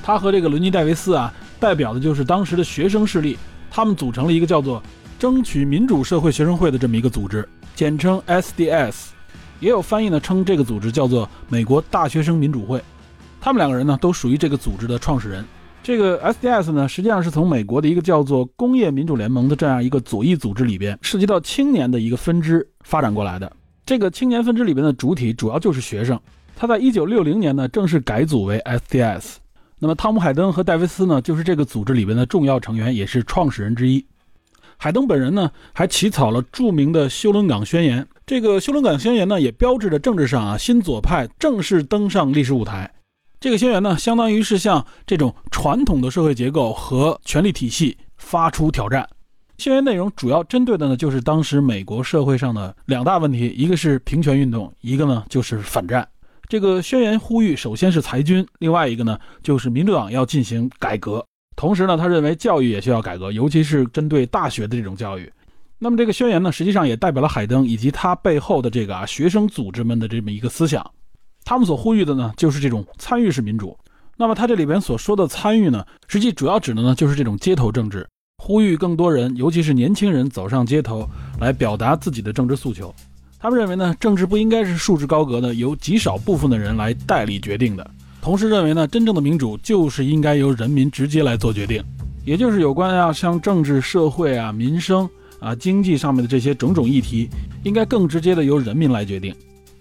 [0.00, 3.36] 他和这个伦尼·戴维斯啊，代表的就是当时的学生势力，
[3.68, 4.80] 他们组成了一个叫做
[5.18, 9.08] “争取民主社会学生会”的这么一个组织，简称 SDS。
[9.58, 12.80] 也有翻译呢称这个组织叫做美国大学生民主会。
[13.40, 15.44] 他们两个人呢都属于这个组织的创始人。
[15.82, 23.52] 这个 SDS 呢实际上是从美国的一个叫做工业民主联盟的这样一个左翼组织里边涉及到青年的一个分支发展过来的。
[23.84, 26.16] 这个青年分支里边的主体主要就是学生。
[26.62, 29.38] 他在一九六零年呢正式改组为 SDS。
[29.80, 34.06] 那么汤姆·海登和戴维斯呢就是这个组织里边的重要成员，也是创始人之一。
[34.76, 38.06] 海登本人呢还起草了著名的休伦港宣言。
[38.24, 42.88] 这个休伦港宣言呢也标志着政治上啊新左派正式登上历史舞台。
[43.40, 49.04] 这个宣言呢相当于是向这种传统的社会结构和权力体系发出挑战。
[49.58, 56.06] 宣言内容主要针对的呢就是当时美国社会上的两大问题，一个是平权运动，一个呢就是反战。
[56.52, 61.24] 这个宣言呼吁，首先是裁军，另外一个呢，就是民主党要进行改革。
[61.56, 65.32] 同时呢，他认为教育也需要改革，尤其是针对大学的这种教育。
[65.78, 70.86] 那么这个宣言呢，实际上也代表了海登以及他背后的这个啊学生组织们的这么一个思想。
[71.42, 73.74] 他们所呼吁的呢，就是这种参与式民主。
[74.18, 81.08] 那么他这里边所说的参与呢，实际主要指的呢，就是这种街头政治，呼吁更多人，尤其是年轻人走上街头
[81.40, 82.94] 来表达自己的政治诉求。
[83.42, 87.84] 他们认为呢，政治不应该是束之高阁的，由极少部分的人来代理决定的。
[88.20, 91.82] 同时认为呢，真正的民主就是应该由人民直接来做决定，
[92.24, 97.28] 也就是有关啊，像政治、社会啊、民生啊、经济上面的这些种种议题，
[97.64, 99.34] 应该更直接的由人民来决定。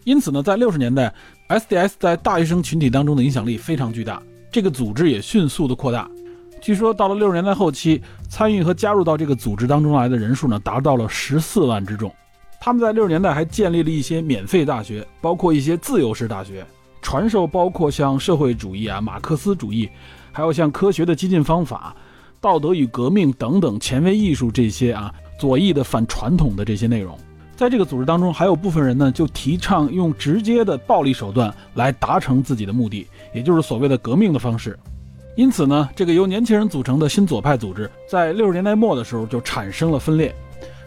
[0.05, 1.13] 因此呢，在六十年代
[1.47, 4.19] ，SDS 在大学生群体当中的影响力非常巨大，
[4.51, 6.09] 这个组织也迅速的扩大。
[6.59, 12.11] 据说到了六十年代后期，参与和加入到这个组织当中来的人数呢，达到了十四万之众。
[12.63, 16.63] 他们在六十年代还建立了一些免费大学，包括一些自由式大学，
[17.01, 19.89] 传授包括像社会主义啊、马克思主义，
[20.31, 21.95] 还有像科学的激进方法、
[22.39, 27.17] 道德与革命等等前卫艺术这些啊左翼的反传统的这些内容。
[27.55, 34.77] 在这个组织当中，还有部分人呢就提倡用直接的暴力手段来达成自己的目的，也就是所谓的革命的方式。
[35.35, 40.31] 因此呢，这个由年轻人组成的新左派组织在六十年代末的时候就产生了分裂。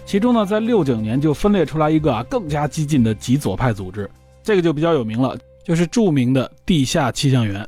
[0.07, 4.09] 其中呢，在六九年就分裂出来一个啊更加激进的极左派组织，
[4.43, 7.67] 这个就比较有名了，就是著名的地下气象员。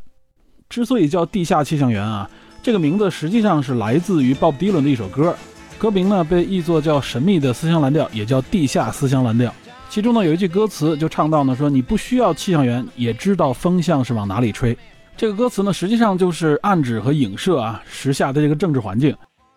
[0.69, 2.29] 之所以叫地下气象员啊，
[2.63, 5.35] 这个名字实际上是来自于鲍勃迪伦的一首歌，
[5.79, 9.53] 歌名呢被译作叫神秘的思乡蓝调，也叫地下思乡蓝调。
[9.89, 14.77] 其中呢有一句歌词就唱到呢说你不需要气象员也知道风向是往哪里吹。
[15.17, 19.17] 这个歌词呢实际上就是暗指和影射啊时下的这个政治环境。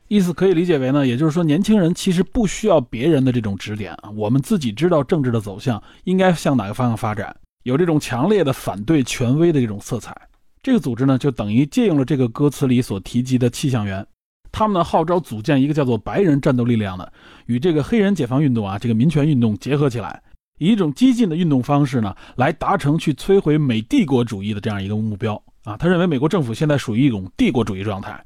[0.09, 10.19] 意思可以理解为呢，也就是说，年轻人其实不需要别人的这种指点啊，我们自己知道政治的走向应该向哪个方向发展，有这种强烈的反对权威的这种色彩。
[10.63, 14.03] 这个组织呢，就等于借用了这个歌词里所提及的气象员，
[14.51, 17.13] 他们呢号召组建一个叫做白人战斗力量的，
[17.45, 20.19] 与这个黑人解放运动啊，这个民权运动结合起来，
[20.57, 25.77] 以一种激进的运动方式呢，来达成去摧毁美帝国主义的这样一个目标啊。
[25.77, 28.19] 他认为美国政府现在属于一种帝国主义状态。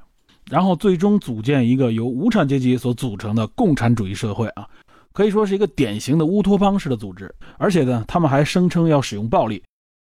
[0.50, 4.68] 然后最终组建一个由无产阶级所组成的共产主义社会啊，
[5.14, 7.34] 可以说是一个典型的乌托邦式的组织。
[7.58, 9.64] 而且呢，他们还声称要使用暴力。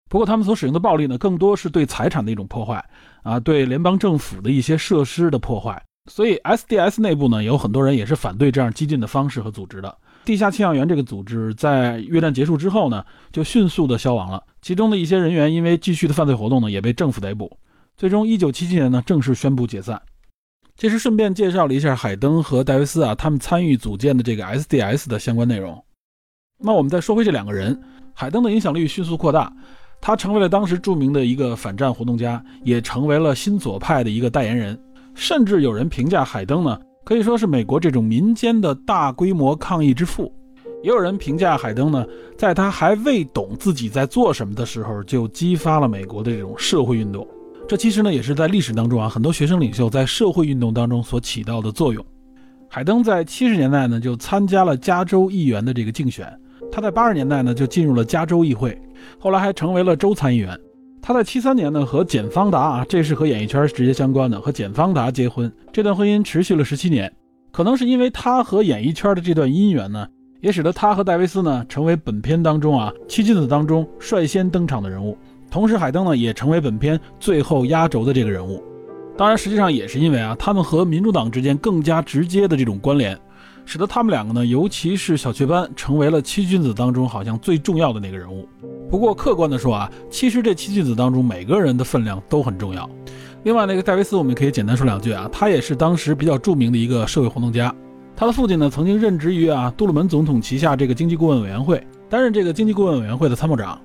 [0.09, 2.83] 不过他们所使用的暴力呢，更多是对财产的一种破坏
[3.23, 5.83] 啊，对联邦政府的一些设施的破坏。
[6.09, 9.97] 所以 SDS 内部呢，有很多人也是反对这样激进的方式和组织的。
[10.23, 14.41] 地下气象员这个组织在越战结束之后呢，就迅速的消亡了。
[14.61, 17.51] 其中的一些人员因为继续的犯罪活动呢，也被政府逮捕。
[17.97, 20.01] 最终，1977年呢，正式宣布解散。
[20.77, 25.83] 这是顺便介绍了一下海登和戴维斯啊，他们参与组建的这个 SDS 的相关内容。
[26.59, 27.81] 那我们再说回这两个人，
[28.13, 29.51] 海登的影响力迅速扩大，
[29.99, 34.79] 他成为了当时著名的一个反战活动家，也成为了新左派的一个代言人。
[35.15, 40.31] 甚至有人评价海登呢，可以说是美国这种民间的大规模抗议之父。
[40.83, 42.05] 也有人评价海登呢，
[42.37, 47.27] 在他还未懂自己在做什么的时候，就激发了美国的这种社会运动。
[47.67, 52.03] 这其实呢，也是在历史当中啊，很多学生领袖在社会运动当中所起到的作用。
[52.69, 56.25] 海登在七十年代呢，就参加了加州议员的这个竞选。
[56.71, 58.79] 他在八十年代呢，就进入了加州议会，
[59.19, 60.57] 后来还成为了州参议员。
[61.01, 65.51] 他在七三年呢，和简方达啊，这是和演艺圈直接相关的，和简方达结婚。
[65.73, 67.11] 这段婚姻持续了十七年。
[67.51, 70.07] 可能是因为他和演艺圈的这段姻缘呢，
[70.39, 75.17] 也使得他和戴维斯呢，成为本片当中啊七君子当中率先登场的人物。
[75.49, 78.63] 同时海登呢也成为本片最后压轴的这个人物。
[79.17, 83.17] 当然，实际上也是因为啊，他们和民主党之间更加直接的这种关联，
[83.65, 88.47] 使得他们两个呢，尤其是小雀斑，成为了七君子当中好像最重要的那个人物。
[88.91, 92.87] 不过客观的说啊，其实这七君子当中每个人的分量都很重要。
[93.43, 97.73] 另外那个戴维斯，我们可以简单说两句啊，他也是当时比较著名的一个社会活动家。
[98.15, 103.79] 他的父亲呢，曾经任职于啊杜鲁门总统旗下这个经济顾问委员会，担任这个经济顾问委员会的参谋长。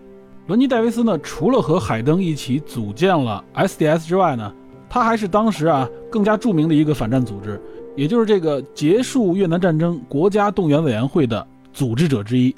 [0.47, 4.53] 伦尼戴维斯呢，除了和海登一起组建了 SDS 之外呢。
[4.95, 7.59] 他还是当时啊更加著名的一个反战组织，
[7.97, 12.55] 也就是这个结束越南战争国家动员委员会的组织者之一。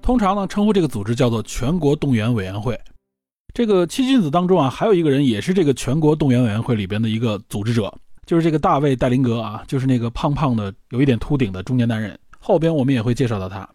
[0.00, 2.76] 通常呢称呼这个组织叫做全国动员委员会。
[3.54, 7.94] 这个七君子当中啊还有一个人也是这个全国动员委员会里边的一个组织者，
[8.26, 12.18] 就是这个大卫戴林格啊，就是那个胖胖的有一点秃顶的中年男人。
[12.40, 13.68] 后边我们也会介绍到他。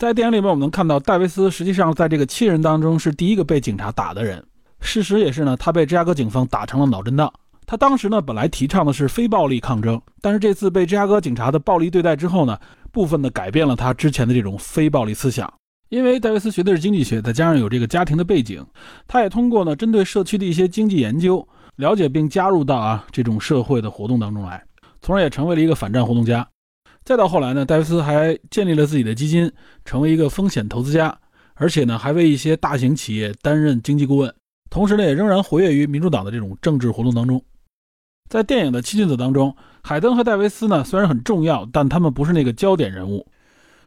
[0.00, 4.42] 在电影里面我们能看到戴维斯实际上在这个七人当中是第一个被警察打的人。
[4.80, 7.30] 事实也是呢，他被芝加哥警方打成了脑震荡。
[7.66, 12.58] 他当时呢，本来提倡的是非暴力抗争，但是这次被芝加哥警察的暴力对待之后呢，
[12.90, 15.52] 部分的改变了他之前的这种非暴力思想。
[15.90, 18.64] 因为戴维斯学的是经济学，再加上有这个家庭的背景，
[19.06, 24.64] 他也通过呢，针对社区的一些经济研究，了解并加入到啊这种社会的活动当中来，
[25.02, 26.48] 从而也成为了一个反战活动家。
[27.10, 29.50] 再到后来呢，戴维斯还建立了自己的基金，
[29.84, 31.12] 成为一个风险投资家，
[31.54, 34.32] 而且呢，还为一些大型企业担任经济顾问。
[34.70, 37.44] 同时呢，也仍然活跃于民主党的这种政治活动当中。
[38.28, 43.26] 在电影的七君子当中，海登和戴维斯呢虽然很重要，但他们不是那个焦点人物。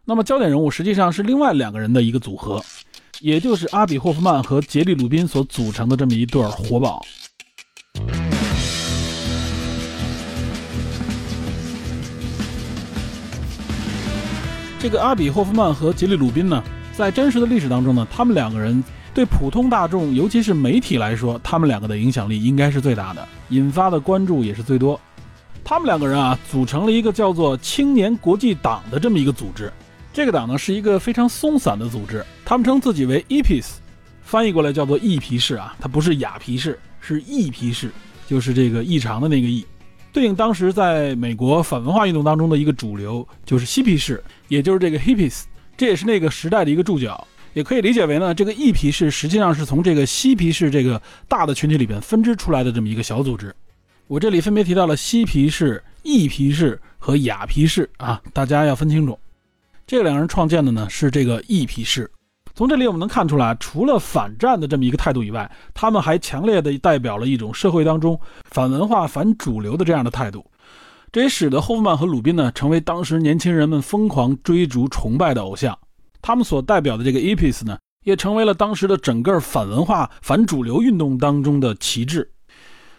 [0.03, 2.61] 那么焦点人物实际上是另外两个人的一个组合，
[3.21, 7.01] 也就是阿比霍夫曼和杰利鲁宾所组成的这么一对活宝。
[14.83, 18.83] 这个阿比霍夫曼和杰利鲁宾呢，在真实的历史当中呢，他们两个人。
[19.13, 24.99] 对普通大众，尤其是媒体来说，他们两个的影响力应该是最大的，引发的关注也是最多。
[25.63, 29.71] 他们两个人啊，组成了一个叫做青年国际党的这么一个组织。
[30.11, 33.75] 这个党呢，是一个非常松散的组织，他们称自己为 “epis”，
[34.21, 37.89] 翻译过来叫做异皮士啊，它不是雅皮士，是异皮士，
[38.27, 39.65] 就是这个异常的那个异。
[40.13, 45.41] 对应当时在美国反文化运动当中的一个主流，就是嬉皮士，也就是这个 hippies，
[45.75, 47.27] 这也是那个时代的一个注脚。
[47.53, 53.53] 也可以理解为呢，这个异皮士实际上是从这个嬉皮士这个大的群体里边分支出来的这么一个小组织。
[54.07, 59.17] 我这里分别提到了嬉皮士、异皮士和雅皮士啊，大家要分清楚。
[59.85, 62.09] 这两人创建的呢是这个异皮士。
[62.55, 68.19] 从这里我们能看出来，除了反战的这么一个态度以外，他们还强烈的代表了一种社会当中
[68.51, 70.45] 反文化、反主流的这样的态度。
[71.11, 75.77] 这也使得霍夫曼和鲁宾呢成为当时年轻人们疯狂追逐、崇拜的偶像。
[76.21, 82.31] 他们所代表的这个 EPIS 呢，也成为了当时的整个反文化、反主流运动当中的旗帜。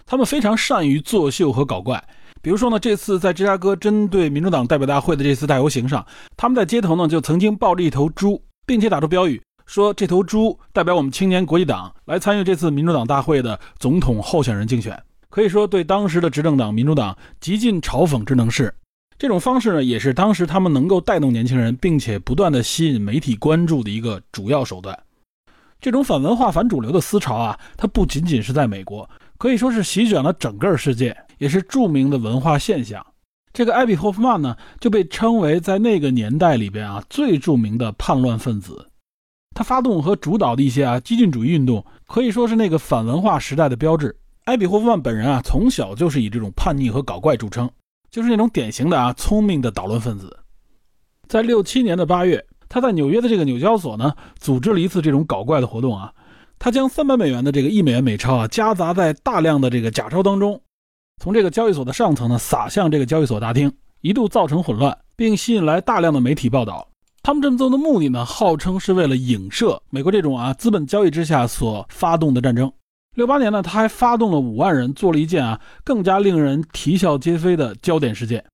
[0.04, 2.02] 他们非常善于作秀和搞怪。
[2.42, 6.04] 比如说呢，这次在芝加哥针对民主党代表大会的这次大游行上，
[6.36, 15.00] 他们在街头呢就曾经抱着一头猪，并且打出标语说：“这头猪代表我们青年国际党来参与这次民主党大会的总统候选人竞选。”
[15.30, 18.72] 可以说，对当时的执政党民主党极尽嘲讽之能事。
[19.18, 24.96] 这种方式呢，也是当时他们能够带动年轻人，并且不断的吸引媒体关注的一个主要手段。
[25.80, 33.04] 这种反文化、反主流的思潮啊，它不仅仅是在美国，可以说是席卷了整个世界，也是著名的文化现象。
[33.54, 38.90] 这个艾比霍夫曼呢，就被称为在那个年代里边啊最著名的叛乱分子。
[39.54, 44.14] 他发动和主导的一些啊激进主义运动，可以说是那个反文化时代的标志。
[44.44, 47.70] 艾比霍夫曼本人啊，从小就是以这种叛逆和搞怪著称。
[48.10, 50.36] 就是那种典型的啊聪明的捣乱分子，
[51.26, 56.12] 在六七年的八月，他在纽约的这个纽交所呢，组织了一次这种搞怪的活动啊。
[56.58, 60.60] 他将三百美元的这个一美元美钞啊，夹杂在大量的这个假钞当中，
[61.22, 66.86] 从这个交易所的上层呢撒向这个交易所大厅，一度造成混乱，并吸引来大量的媒体报道。
[67.22, 72.70] 他们这么做的目的呢，号称是为了影射美国这种啊资本交易之下所发动的战争。
[73.16, 78.44] 六八年呢，他还发动了五万人，做了一件啊更加令人啼笑皆非的焦点事件。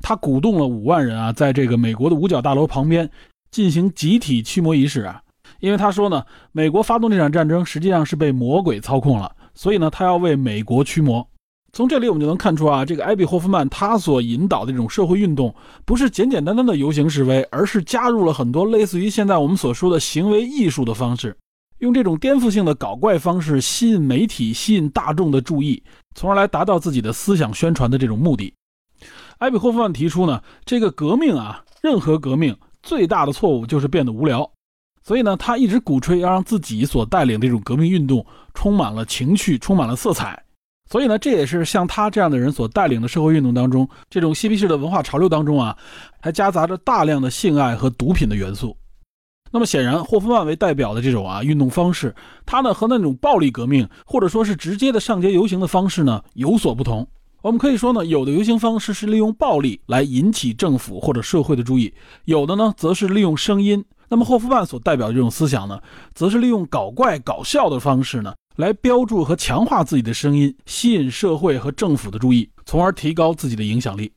[0.00, 3.10] 他鼓动了五万人啊，在这个美国的五角大楼旁边
[3.50, 5.20] 进行集体驱魔仪式啊。
[5.58, 11.26] 因为他说呢，美国发动这场战争实际上是被魔鬼操控了，所以呢，他要为美国驱魔。
[11.74, 15.54] 从这里我们就能看出啊，这个艾比霍夫曼他所引导的这种社会运动，
[15.86, 21.34] 不是简简单单的游行示威，而是加入了很多类似于现在我们所说的行为艺术的方式。
[21.78, 25.82] 用这种颠覆性的搞怪方式吸引媒体、吸引大众的注意，
[26.14, 28.52] 从而来达到自己的思想宣传的这种目的。
[29.38, 34.48] 艾比霍夫曼提出呢，这个革命啊，任何革命最大的错误就是变得无聊。
[35.02, 40.41] 所以呢，他一直鼓吹要让自己所带领的这种革命运动充满了情趣，充满了色彩。
[40.92, 45.74] 所以呢，这也是像他这样的人所带领的社会运动当中，这种嬉皮士的文化潮流当中啊，
[46.20, 48.76] 还夹杂着大量的性爱和毒品的元素。
[49.50, 52.14] 那么显然，霍夫曼为代表的这种啊运动方式，
[52.44, 57.08] 他呢和那种暴力革命或者说是直接的上街游行的方式呢有所不同。
[57.40, 61.90] 我们可以说呢，有的游行方式是利用暴力来引起政府或者社会的注意，
[62.26, 63.82] 有的呢则是利用声音。
[64.10, 65.80] 那么霍夫曼所代表的这种思想呢，
[66.14, 68.34] 则是利用搞怪搞笑的方式呢。
[68.56, 74.12] 来标注和强化自己的声音，吸引社会和政府的注意，从而提高自己的影响力。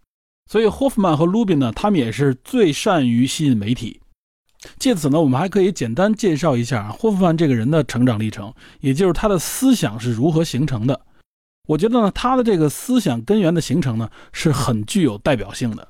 [0.52, 4.00] 所以，霍夫曼和鲁宾呢，他们也是最善于吸引媒体。
[4.78, 11.00] 借此呢，我们还可以简单介绍一下霍夫曼这个人的成长历程，也就是他的思想是如何形成的。
[11.68, 15.88] 我觉得呢，他的这个思想根源的形成呢，是很具有代表性的。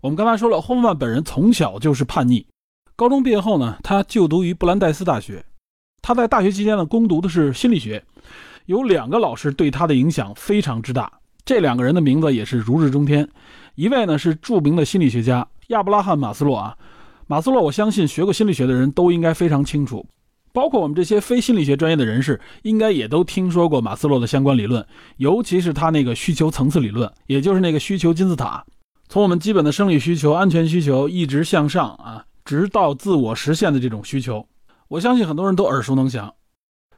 [0.00, 2.46] 我们刚才说了，霍夫曼本人从小就是叛逆，
[2.94, 5.44] 高中毕业后呢，他就读于布兰代斯大学。
[6.02, 8.02] 他在大学期间呢，攻读的是心理学，
[8.66, 11.10] 有两个老师对他的影响非常之大。
[11.44, 13.28] 这两个人的名字也是如日中天，
[13.76, 16.76] 一位呢是著名的心理学家亚伯拉罕·马斯洛啊。
[17.28, 20.04] 马斯洛，我相信学过心理学的人都应该非常清楚，
[20.52, 24.84] 包括我们这些非心理学专业的人士，应该也都听说过马斯洛的相关理论，
[25.16, 28.64] 尤其是他那个需求层次理论，也就是那个需求金字塔，
[29.08, 34.44] 从我们基本的生理需求、安全需求一直向上啊，直到自我实现的这种需求。
[34.92, 36.34] 我相信很多人都耳熟能详。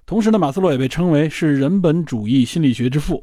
[0.05, 3.23] 同时呢，马斯洛也被称为是人本主义心理学之父。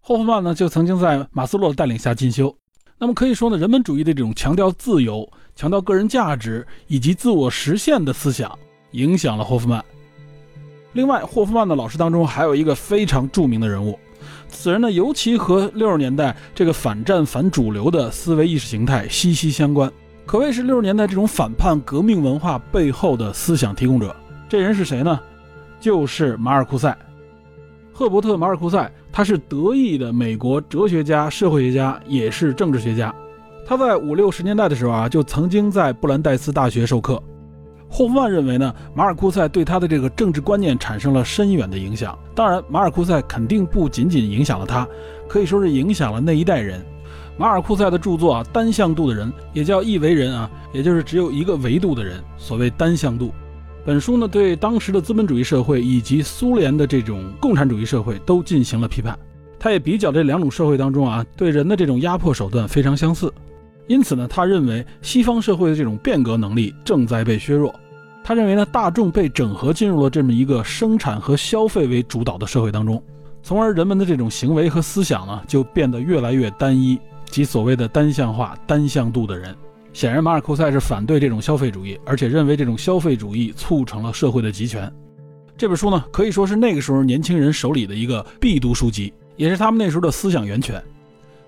[0.00, 2.56] 霍夫曼呢，就曾经在马斯洛的带领下进修。
[2.98, 8.56] 那么可以说呢，人本主义的这种强调自由、强调个人价值以及自我实现的思想，
[8.92, 9.84] 影响了霍夫曼。
[10.92, 13.98] 另外，霍夫曼的老师当中还有一个非常著名的人物，
[14.46, 19.92] 此人呢，尤其和六十年代这个反战反主流的思维意识形态息息相关。
[20.24, 24.14] 可谓是六十年代这种反叛革命文化背后的思想提供者。
[24.48, 25.18] 这人是谁呢？
[25.80, 26.96] 就是马尔库塞，
[27.92, 28.90] 赫伯特·马尔库塞。
[29.14, 33.14] 他是德裔的美国哲学家、社会学家，也是政治学家。
[33.66, 37.22] 他在五六十年代的时候啊，就曾经在布兰代斯大学授课。
[37.90, 42.18] 霍夫曼认为呢，马尔库塞对他的这个政治观念产生了深远的影响。
[42.34, 44.88] 当然，马尔库塞肯定不仅仅影响了他，
[45.28, 46.82] 可以说是影响了那一代人。
[47.42, 52.22] 马尔库塞的著作啊，单向度的人也叫一维人啊，也就是只有一个维度的人。
[52.38, 53.32] 所谓单向度，
[53.84, 59.18] 本书呢对当时的资本主义社会以及苏联的这种共产主义社会都进行了批判。
[59.58, 63.34] 他也比较这两种社会当中啊，对人的这种压迫手段非常相似。
[63.88, 67.74] 因此呢，他认为西方社会的这种变革能力正在被削弱。
[68.22, 73.02] 他认为呢，大众被整合进入了这么一个生产和消费为主导的社会当中，
[73.42, 76.96] 从而人们的这种行为和思想呢就变得越来越单一。
[77.32, 79.56] 即所谓的单向化、单向度的人，
[79.94, 84.92] 显然马尔库塞是反对这种消费主义，而且认为这种消费主义促成了社会的集权。
[85.56, 90.82] 这本书呢，可以说是那个时候年轻人手里的一个必读书籍，也是他们那时候的思想源泉。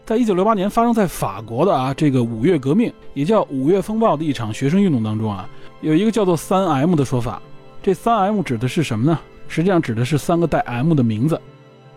[0.06, 5.46] 在一九六八年发生在法国的啊这个五月革命，也叫五月风暴的一场学生运动当中啊，
[5.82, 7.42] 有一个叫做三 M 的说法。
[7.82, 9.20] 这三 M 指的是什么呢？
[9.48, 11.38] 实际上指的是三个带 M 的名字，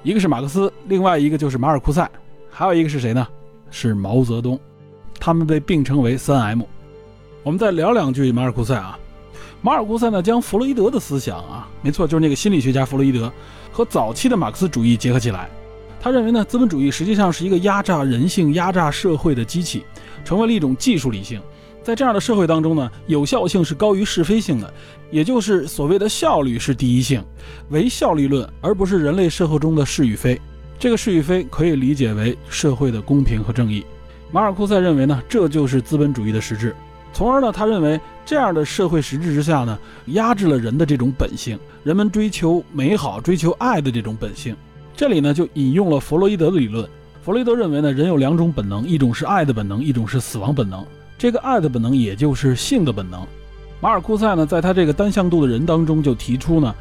[0.03, 2.09] 一个是马克思，另外一个就是马尔库塞，
[2.49, 3.25] 还有一个是谁呢？
[3.70, 4.59] 是毛泽东，
[5.20, 6.61] 他们被并称为三 M。
[7.43, 8.97] 我们再聊两句马尔库塞啊。
[9.61, 13.32] 马尔库塞呢，将弗洛伊德的思想啊，没错，就是那个心理学家弗洛伊德，
[13.72, 15.49] 和早期的马克思主义结合起来。
[15.99, 19.84] 他认为呢，资本主义实际上是一个压榨人性、压榨社会的机器，
[20.24, 21.41] 成为了一种技术理性。
[21.82, 24.72] 在这样的社会当中呢，有效性是高于是非性的，
[25.09, 27.24] 也就是所谓的效率是第一性，
[27.70, 30.39] 唯效率论，而不是人类社会中的是与非。
[30.80, 33.84] 这个是与非可以理解为社会的公平和正义。
[34.32, 36.75] 马尔库塞认为呢，这就是资本主义的实质。
[37.13, 44.55] 从而呢，他认为这样的社会实质之下呢，压制了人的这种本性，人们追求美好、追求爱的这种本性。
[44.95, 46.88] 这里呢，就引用了弗洛伊德的理论。
[47.23, 50.86] 弗洛伊德认为呢，人有两种本能，一种是爱的本能，一种是死亡本能。
[51.17, 53.25] 这个爱的本能，也就是性的本能。
[53.80, 56.75] 马尔库塞呢，在他这个单向度的人当中就提出呢。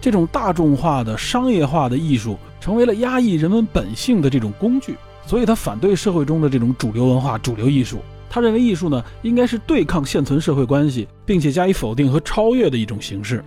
[0.00, 4.94] 这种大众化的、商业化的艺术成为了压抑人们本性的这种工具，
[5.26, 7.98] 所以他反对社会中的这种主流文化、主流艺术。
[8.28, 13.42] 他认为艺术呢，应该是对抗现存社会关系，并且加以否定和超越的一种形式。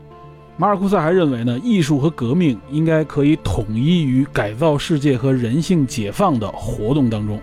[0.57, 7.39] 马尔库塞还认为呢，艺术和革命应该可以统一于改造世界和人性解放的活动当中。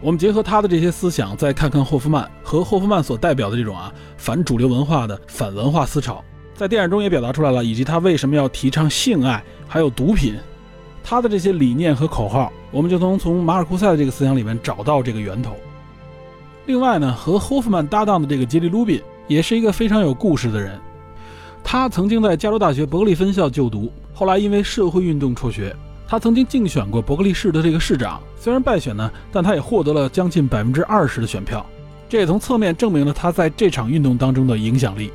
[0.00, 6.22] 我们结合他的这些思想，再看看霍夫曼和霍夫曼所代表的这种啊反主流文化的反文化思潮。
[6.54, 10.34] 在电影中也表达出来了，以及他为什么要提倡性爱，还有毒品，
[11.02, 15.56] 他的这些理念和口号，我们就能从马尔库塞的这个思想里面找到这个源头。
[16.66, 20.78] 另外呢，和霍夫曼搭档的这个杰里·鲁宾，也是一个非常有故事的人。
[21.64, 25.74] 他曾经在加州大学伯克利分校就读，后来因为社会运动辍学。
[26.06, 31.64] 他曾经竞选过伯克利市的这个市长，虽然败选呢，但他也获得了将近百分之二十的选票。
[32.08, 35.10] 这也从侧面证明了他在这场运动当中的影响力。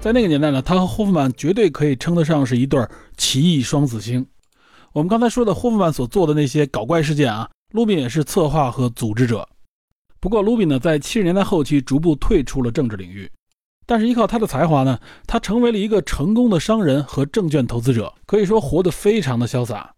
[0.00, 4.26] 在那个年代呢，他和霍夫曼绝对可以称得上是一对奇异双子星。
[4.94, 9.46] 我们刚才说的霍夫曼所做的那些搞怪事件啊，卢宾也是策划和组织者。
[10.20, 13.28] 不过，卢宾呢，在七十年代后期逐步退出了政治领域。
[13.86, 19.92] 但是依靠他的才华呢，他成为了一个成功的商人和证券投资者，可以说活得非常的潇洒。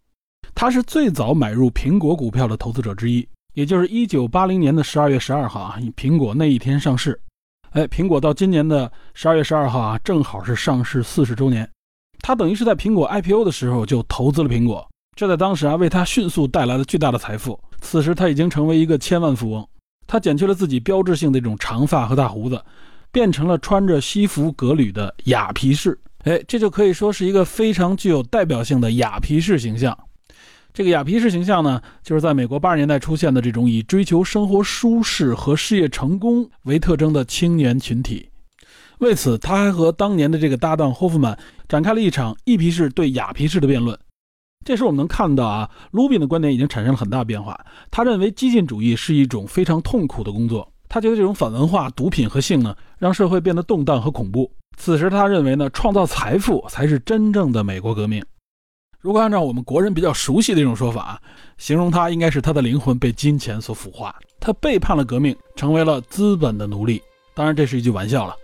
[0.54, 7.20] 他是最早买入苹果股票的投资者之一，也就是一九八零年的十二月十二号啊，苹果那一天上市。
[7.72, 11.70] 哎，苹果到今年的十二月十二号啊，正好是上市四十周年。
[12.26, 17.56] 他等于是在苹果 IPO 的时候就投资了苹果，这在当时啊，为他迅速带来了巨大的财富。
[17.80, 19.64] 此时他已经成为一个千万富翁。
[20.08, 22.60] 他剪去了自己标志性的这种长发和大胡子。
[23.12, 29.96] 变成了穿着西服革履的雅皮士，哎，这就可以说是一个非常具有代表性的雅皮士形象。
[30.74, 38.28] 这个雅皮士形象呢，就是在美国八十年代出现的这种以追求生活舒适和事业成功为特征的青年群体。
[38.98, 41.38] 为此，他还和当年的这个搭档霍夫曼
[41.68, 43.98] 展开了一场一皮士对雅皮士的辩论。
[44.64, 47.58] 这时我们能看到啊，卢宾的观点已经产生了很大变化。
[47.90, 50.66] 他认为激进主义是一种非常痛苦的工作。
[50.88, 54.50] 他觉得这种反文化、毒品和性呢，让社会变得动荡和恐怖。
[54.76, 58.24] 此时，他认为呢，创造财富才是真正的美国革命。
[58.98, 61.20] 如果按照我们国人比较熟悉的一种说法，
[61.58, 67.00] 形容他应该是他的灵魂被金钱所腐化，他背叛了革命，成为了资本的奴隶。
[67.34, 68.34] 当然，这是一句玩笑了。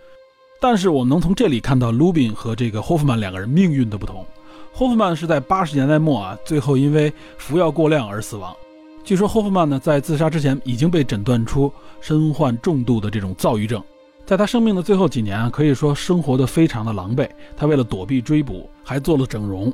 [0.63, 4.25] 但是，我们能从这里看到卢宾和这个霍夫曼两个人命运的不同。
[4.71, 8.55] 霍夫曼是在八十年代末啊，最后因为服药过量而死亡。
[9.03, 13.83] 据说霍夫曼呢，在自杀之前已经被诊断出身患重度的这种躁郁症。
[14.25, 17.27] 在他生命的最后几年啊，可以说生活的非常的狼狈。
[17.57, 19.69] 他为了躲避追捕，还做了整容。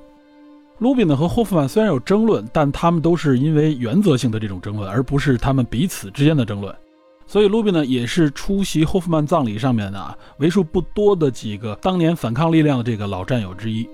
[0.79, 6.75] 卢比呢和霍夫曼虽然有争论，但他们都是因为原则性的这种争论，而不是他们彼此之间的争论。
[7.31, 13.87] 所以卢比呢也是出席霍夫曼葬礼上面的啊为数不多的几个当年反抗力量的这个老战友之一。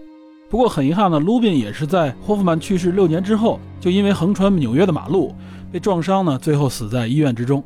[0.50, 5.36] 不过很遗憾呢，卢宾也是在霍夫曼去世六年之后，就因为横穿纽约的马路
[5.70, 7.62] 被撞伤呢，最后死在医院之中。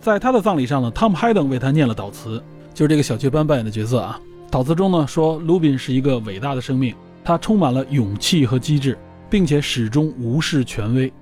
[0.00, 2.42] 在他的葬礼上呢，汤姆·海登为他念了悼词，
[2.72, 4.18] 就是这个小雀斑扮演的角色啊。
[4.50, 8.96] 悼词中呢说，卢宾是一个伟大的生命，他充满了勇气和机智，
[9.28, 11.12] 并且始终无视权威。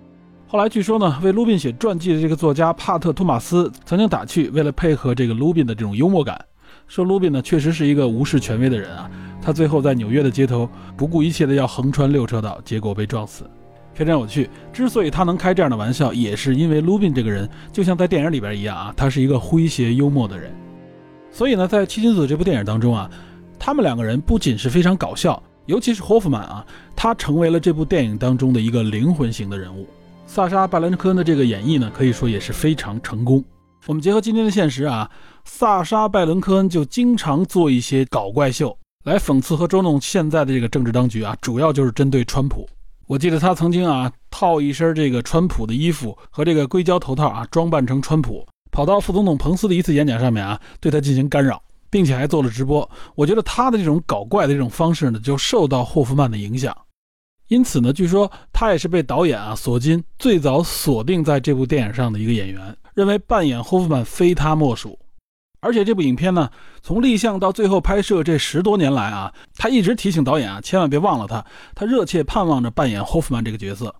[0.47, 6.39] 后来据说呢，为卢宾写传记的这个作家帕特·托马斯曾经打趣，为了配合这个卢宾的这种幽默感，
[6.87, 9.11] 说卢宾呢确实是一个无视权威的人啊。
[9.43, 13.51] 他最后在纽约的街头不顾一切的要横穿六车道，结果被撞死，
[13.95, 14.49] 非常有趣。
[14.73, 20.55] 之所以他能开这样的玩笑，也是因为卢宾这个人就像在电影里边一样啊，他是一个诙谐幽默的人。
[21.33, 23.11] 所以呢，在《七君子》这部电影当中啊，
[23.59, 26.65] 他们两个人不仅是非常搞笑，尤其是霍夫曼啊，
[26.95, 29.87] 他成为了这部电影当中的一个灵魂型的人物。
[30.27, 33.45] 萨沙·拜伦科恩的这个演绎呢，可以说也是非常成功。
[33.87, 35.09] 我们结合今天的现实啊，
[35.45, 38.77] 萨沙·拜伦科恩就经常做一些搞怪秀。
[39.05, 42.67] 来讽刺和捉弄现在的这个政治当局啊，主要就是针对川普。
[43.07, 52.91] 我记得他曾经啊套一身这个川普的衣服和这个硅胶头套啊，装扮成川普，跑到副总统彭斯的一次演讲上面啊，对他进行干扰，并且还做了直播。
[53.15, 56.75] 我觉得他的这种搞怪的这种方式呢，就受到霍夫曼的影响。
[57.49, 64.99] 因此呢，据说他也是被导演啊索金最早锁定在这部电影上的一个演员，认为扮演霍夫曼非他莫属。
[65.61, 66.51] 而且这部影片呢，
[66.83, 73.95] 从立项到最后拍摄这十多年来啊，他一直提醒导演啊，千万别忘了他，他热切盼望着扮演霍夫曼这个角色，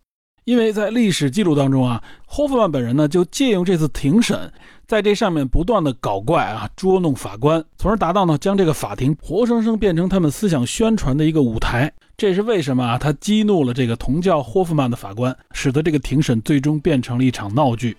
[0.45, 4.53] 因为在历史记录当中啊，霍夫曼本人呢就借用这次庭审，
[4.87, 11.91] 在这上面不断的搞怪啊，捉弄法官，从而达到呢将这个法庭活生生变成他们思想宣传的一个舞台。
[12.17, 17.97] 这是为什么啊，他激怒了这个同叫霍夫曼的法官，使得这个庭审最终变成了一场闹剧。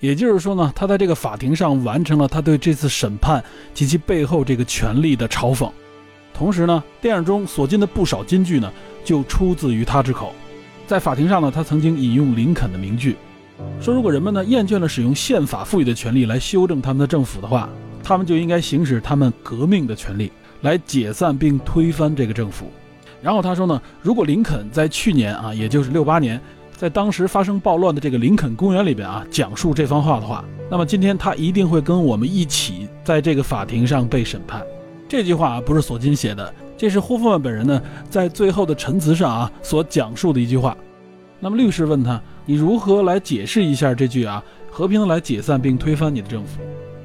[0.00, 3.44] 也就是说呢，他在这个法庭上完成了他对这次审判
[3.74, 5.70] 及其背后这个权力的嘲讽。
[6.32, 8.72] 同时呢，电影中所进的不少金句呢，
[9.04, 10.32] 就出自于他之口。
[10.86, 13.16] 在法庭上呢，他曾经引用林肯的名句，
[13.82, 17.68] 说如果人们呢厌倦了使用宪法赋予的权利来修正他们的政府的话，
[18.02, 22.72] 他们就应该行使他们革命的权利来解散并推翻这个政府。
[23.20, 26.40] 然后他说呢，如果林肯在去年啊，也就是六八年。
[26.76, 34.62] 在当时发生暴乱的这个林肯公园里边啊，讲述这番话的话，那么今天他一定会跟我们一起在这个法庭上被审判。
[35.08, 40.76] 这句话不是索金写的，这是霍夫曼本人呢在最后的陈词上啊所讲述的一句话。
[41.40, 44.40] 那么律师问他，你如何来解释一下这句啊
[44.70, 46.60] 和平的来解散并推翻你的政府？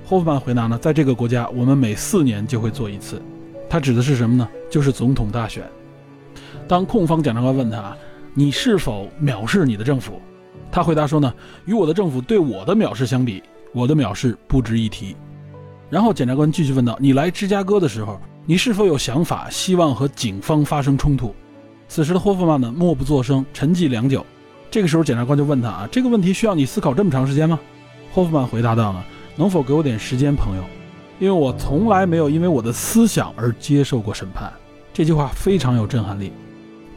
[0.05, 3.19] 霍夫曼回答呢，在这个国家，我们每四年就会做一次。
[3.67, 4.47] 他指的是什么呢？
[4.69, 5.63] 就是总统大选。
[6.67, 7.95] 当控方检察官问他，
[8.33, 10.21] 你是否藐视你的政府？
[10.71, 11.33] 他回答说呢，
[11.65, 13.43] 与我的政府对我的藐视相比，
[13.73, 15.15] 我的藐视不值一提。
[15.89, 21.35] 然后检察官继续问道，你来芝加哥的时候，你是否有想法，希望和警方发生冲突？
[21.87, 24.25] 此时的霍夫曼呢，默不作声，沉寂良久。
[24.71, 27.59] 这个时候，检察官就问他啊，这个问题需要你思考这么长时间吗？
[28.11, 29.03] 霍夫曼回答道呢，
[29.35, 30.63] 能否给我点时间，朋友？
[31.19, 34.51] 因为我从来没有因为我的思想而接受过审判。
[34.91, 36.31] 这句话非常有震撼力。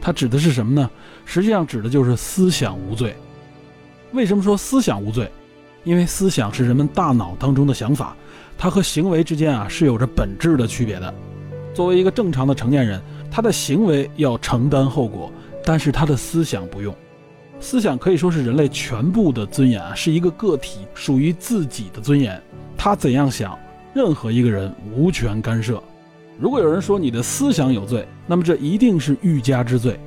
[0.07, 0.89] 它指的是什么呢？
[1.25, 3.13] 实际上指的就是思想无罪。
[4.13, 5.29] 为什么说思想无罪？
[5.83, 8.15] 因为思想是人们大脑当中的想法，
[8.57, 11.13] 它和行为之间啊是有着本质的区别的。
[11.73, 15.29] 作为一个正常的成年人，他的行为要承担后果，
[15.65, 16.95] 但是他的思想不用。
[17.59, 22.41] 思想可以说是人类全部的尊严啊，是一个个体属于自己的尊严。
[22.77, 23.59] 他怎样想，
[23.93, 25.83] 任何一个人无权干涉。
[26.39, 29.99] 如果有人说你的思想有罪，那么这一定是欲加之罪。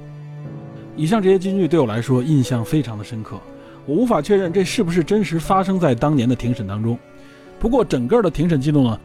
[0.96, 3.36] 以上这些金句对我来说印象非常的深刻，
[3.84, 6.96] 我无法确认这是不是真实发生在当年的庭审当中。
[7.58, 9.00] 不过整个的庭审记录呢，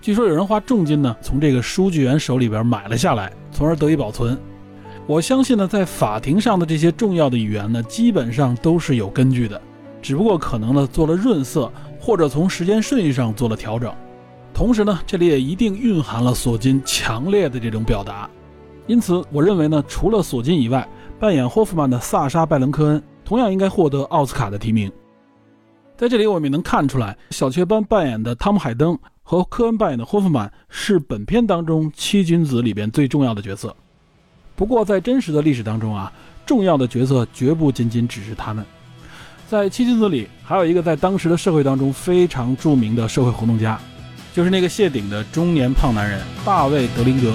[0.00, 4.38] 据说有人花重金呢从这个书记员手里边买了下来，从而得以保存。
[5.06, 9.60] 我相信呢，在法庭上的这些重要的语言呢，基本上都是有根据的，
[10.00, 13.92] 只不过可能呢做了润色，或者从时间顺序上做了调整。
[14.52, 18.28] 同时呢，这里也一定蕴含了索金强烈的这种表达。
[18.86, 20.86] 因此，我认为呢，除了索金以外，
[21.18, 24.90] 扮演霍夫曼的萨沙·拜伦科恩同样应该获得奥斯卡的提名。
[25.96, 33.74] 在这里，我们也能看出来，小雀斑扮演的汤姆·海登和科恩扮演的霍夫曼是本片当中七君子里边最重要的角色。
[34.56, 36.12] 不过，在真实的历史当中啊，
[36.44, 38.64] 重要的角色绝不仅仅只是他们。
[39.48, 43.80] 在七君子里，还有一个在当时的社会当中非常著名的社会活动家，
[44.32, 47.32] 就是那个谢顶的中年胖男人大卫·德林格。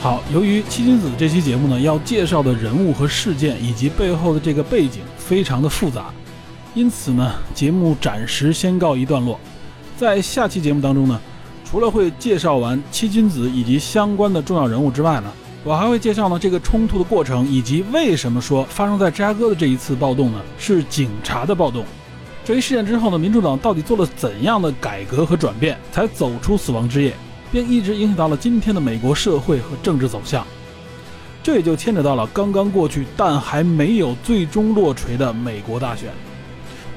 [0.00, 6.12] 好，由于七君子这期节目呢，要介绍的人物和事件以及背后的这个背景非常的复杂。
[6.72, 9.40] 因此呢，节目暂时先告一段落。
[9.96, 11.20] 在下期节目当中呢，
[11.68, 15.32] 除了会介绍完七君子以及相关的重要人物之外呢，
[15.68, 21.84] 我还会介绍呢这个冲突的过程，以及为什么说发生在芝加哥的这一次暴动呢是警察的暴动。
[22.42, 27.12] 这一事件之后呢，民主党到底做了怎样的改革和转变，才走出死亡之夜，
[27.52, 30.42] 并一直影响到了今天的美国社会和政治走向。
[31.42, 36.08] 这也就牵扯到了刚刚过去但还没有最终落锤的美国大选。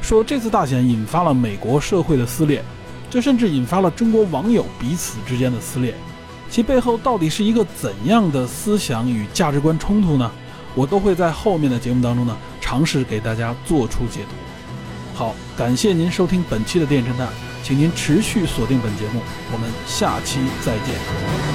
[0.01, 2.63] 说这次大选引发了美国社会的撕裂，
[3.09, 5.93] 这甚至引发了中国网友彼此之间的撕裂，
[6.51, 10.29] 其背后到底是一个怎样的思想与价值观冲突呢？
[10.75, 14.35] 我都会在后面的节目当中呢尝试给大家做出解读。
[15.17, 17.29] 好，感谢您收听本期的电影侦探，
[17.63, 19.21] 请您持续锁定本节目，
[19.53, 21.50] 我们下期再见。